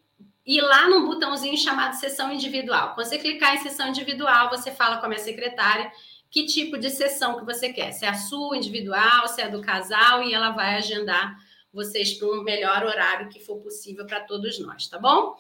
[0.51, 2.95] ir lá num botãozinho chamado sessão individual.
[2.95, 5.93] Quando você clicar em sessão individual, você fala com a minha secretária
[6.29, 9.49] que tipo de sessão que você quer, se é a sua individual, se é a
[9.49, 11.37] do casal, e ela vai agendar
[11.73, 15.37] vocês para um melhor horário que for possível para todos nós, tá bom?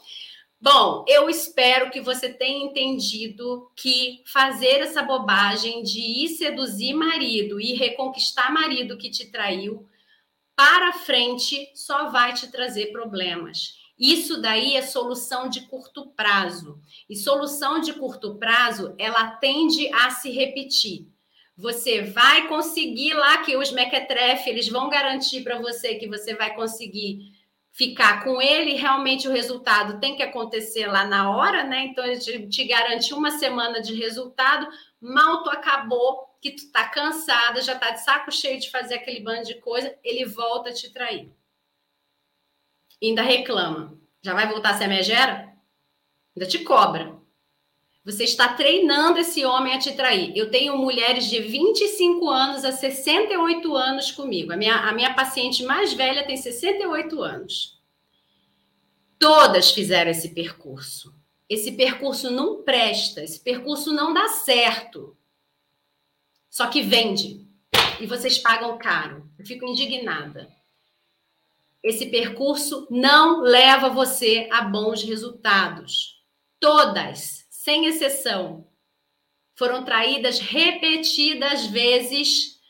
[0.60, 7.60] Bom, eu espero que você tenha entendido que fazer essa bobagem de ir seduzir marido
[7.60, 9.88] e reconquistar marido que te traiu
[10.54, 13.79] para frente só vai te trazer problemas.
[14.00, 16.80] Isso daí é solução de curto prazo.
[17.08, 21.06] E solução de curto prazo, ela tende a se repetir.
[21.54, 26.54] Você vai conseguir lá que os mequetrefe, eles vão garantir para você que você vai
[26.54, 27.38] conseguir
[27.70, 31.84] ficar com ele, realmente o resultado tem que acontecer lá na hora, né?
[31.84, 34.66] Então ele te garante uma semana de resultado,
[34.98, 39.20] mal tu acabou, que tu tá cansada, já tá de saco cheio de fazer aquele
[39.20, 41.30] bando de coisa, ele volta a te trair
[43.08, 43.98] ainda reclama.
[44.22, 45.52] Já vai voltar a ser megera?
[46.36, 47.18] Ainda te cobra.
[48.04, 50.32] Você está treinando esse homem a te trair.
[50.34, 54.52] Eu tenho mulheres de 25 anos a 68 anos comigo.
[54.52, 57.78] A minha, a minha paciente mais velha tem 68 anos.
[59.18, 61.14] Todas fizeram esse percurso.
[61.48, 65.16] Esse percurso não presta, esse percurso não dá certo.
[66.48, 67.46] Só que vende.
[68.00, 69.28] E vocês pagam caro.
[69.38, 70.48] Eu fico indignada
[71.82, 76.20] esse percurso não leva você a bons resultados.
[76.58, 78.66] Todas, sem exceção,
[79.54, 82.60] foram traídas repetidas vezes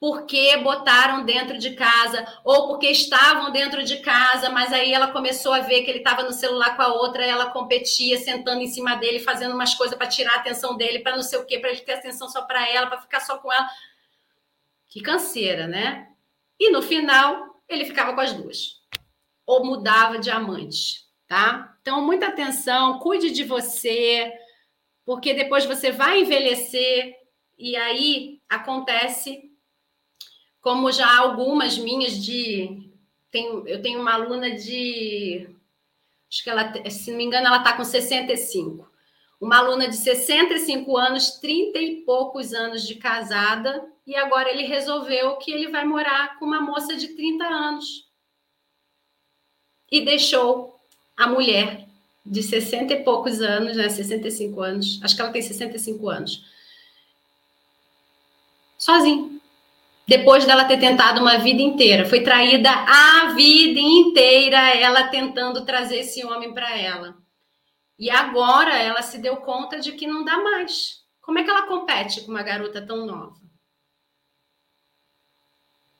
[0.00, 5.52] porque botaram dentro de casa ou porque estavam dentro de casa, mas aí ela começou
[5.52, 8.96] a ver que ele estava no celular com a outra, ela competia, sentando em cima
[8.96, 11.70] dele, fazendo umas coisas para tirar a atenção dele, para não sei o quê, para
[11.70, 13.68] ele ter atenção só para ela, para ficar só com ela.
[14.88, 16.08] Que canseira, né?
[16.58, 18.80] E no final, ele ficava com as duas.
[19.46, 21.76] Ou mudava de amante, tá?
[21.80, 24.32] Então, muita atenção, cuide de você,
[25.04, 27.16] porque depois você vai envelhecer
[27.58, 29.50] e aí acontece
[30.60, 32.90] como já algumas minhas de
[33.30, 35.48] tenho, eu tenho uma aluna de
[36.30, 38.89] acho que ela, se não me engano, ela está com 65.
[39.40, 45.36] Uma aluna de 65 anos, 30 e poucos anos de casada, e agora ele resolveu
[45.36, 48.06] que ele vai morar com uma moça de 30 anos.
[49.90, 50.78] E deixou
[51.16, 51.88] a mulher
[52.24, 56.44] de 60 e poucos anos, né, 65 anos, acho que ela tem 65 anos,
[58.76, 59.40] sozinho.
[60.06, 66.00] Depois dela ter tentado uma vida inteira, foi traída a vida inteira, ela tentando trazer
[66.00, 67.19] esse homem para ela.
[68.00, 71.04] E agora ela se deu conta de que não dá mais.
[71.20, 73.36] Como é que ela compete com uma garota tão nova?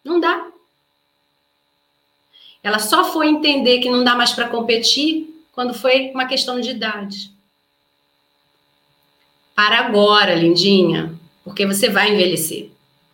[0.03, 0.51] Não dá.
[2.62, 6.70] Ela só foi entender que não dá mais para competir quando foi uma questão de
[6.70, 7.30] idade.
[9.55, 12.70] Para agora, lindinha, porque você vai envelhecer.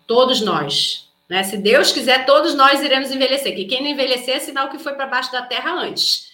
[0.06, 1.10] Todos nós.
[1.28, 1.42] Né?
[1.42, 3.56] Se Deus quiser, todos nós iremos envelhecer.
[3.56, 6.30] Que quem não envelhecer é sinal que foi para baixo da terra antes.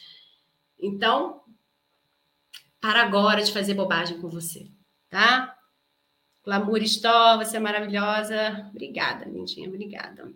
[0.79, 1.42] Então,
[2.83, 4.67] para agora de fazer bobagem com você,
[5.09, 5.57] tá?
[6.45, 8.69] Glamour Store, você é maravilhosa.
[8.71, 10.33] Obrigada, lindinha, obrigada.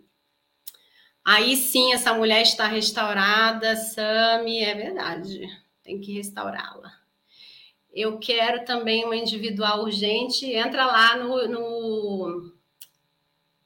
[1.25, 5.41] Aí sim, essa mulher está restaurada, Sami, é verdade.
[5.83, 6.89] Tem que restaurá-la.
[7.93, 10.45] Eu quero também uma individual urgente.
[10.45, 12.53] Entra lá no, no,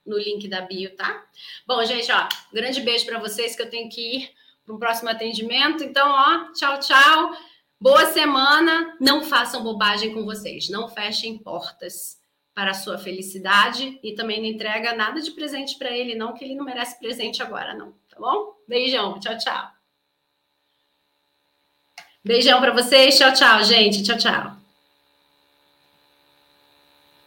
[0.03, 1.23] no link da bio, tá?
[1.67, 4.32] Bom, gente, ó, grande beijo para vocês que eu tenho que ir
[4.65, 5.84] para um próximo atendimento.
[5.84, 7.38] Então, ó, tchau, tchau.
[7.82, 8.95] Boa semana.
[8.99, 10.69] Não façam bobagem com vocês.
[10.69, 12.19] Não fechem portas
[12.53, 16.45] para a sua felicidade e também não entrega nada de presente para ele, não, que
[16.45, 17.91] ele não merece presente agora, não.
[18.07, 18.53] Tá bom?
[18.67, 19.19] Beijão.
[19.19, 19.71] Tchau, tchau.
[22.23, 23.17] Beijão para vocês.
[23.17, 24.03] Tchau, tchau, gente.
[24.03, 24.61] Tchau, tchau.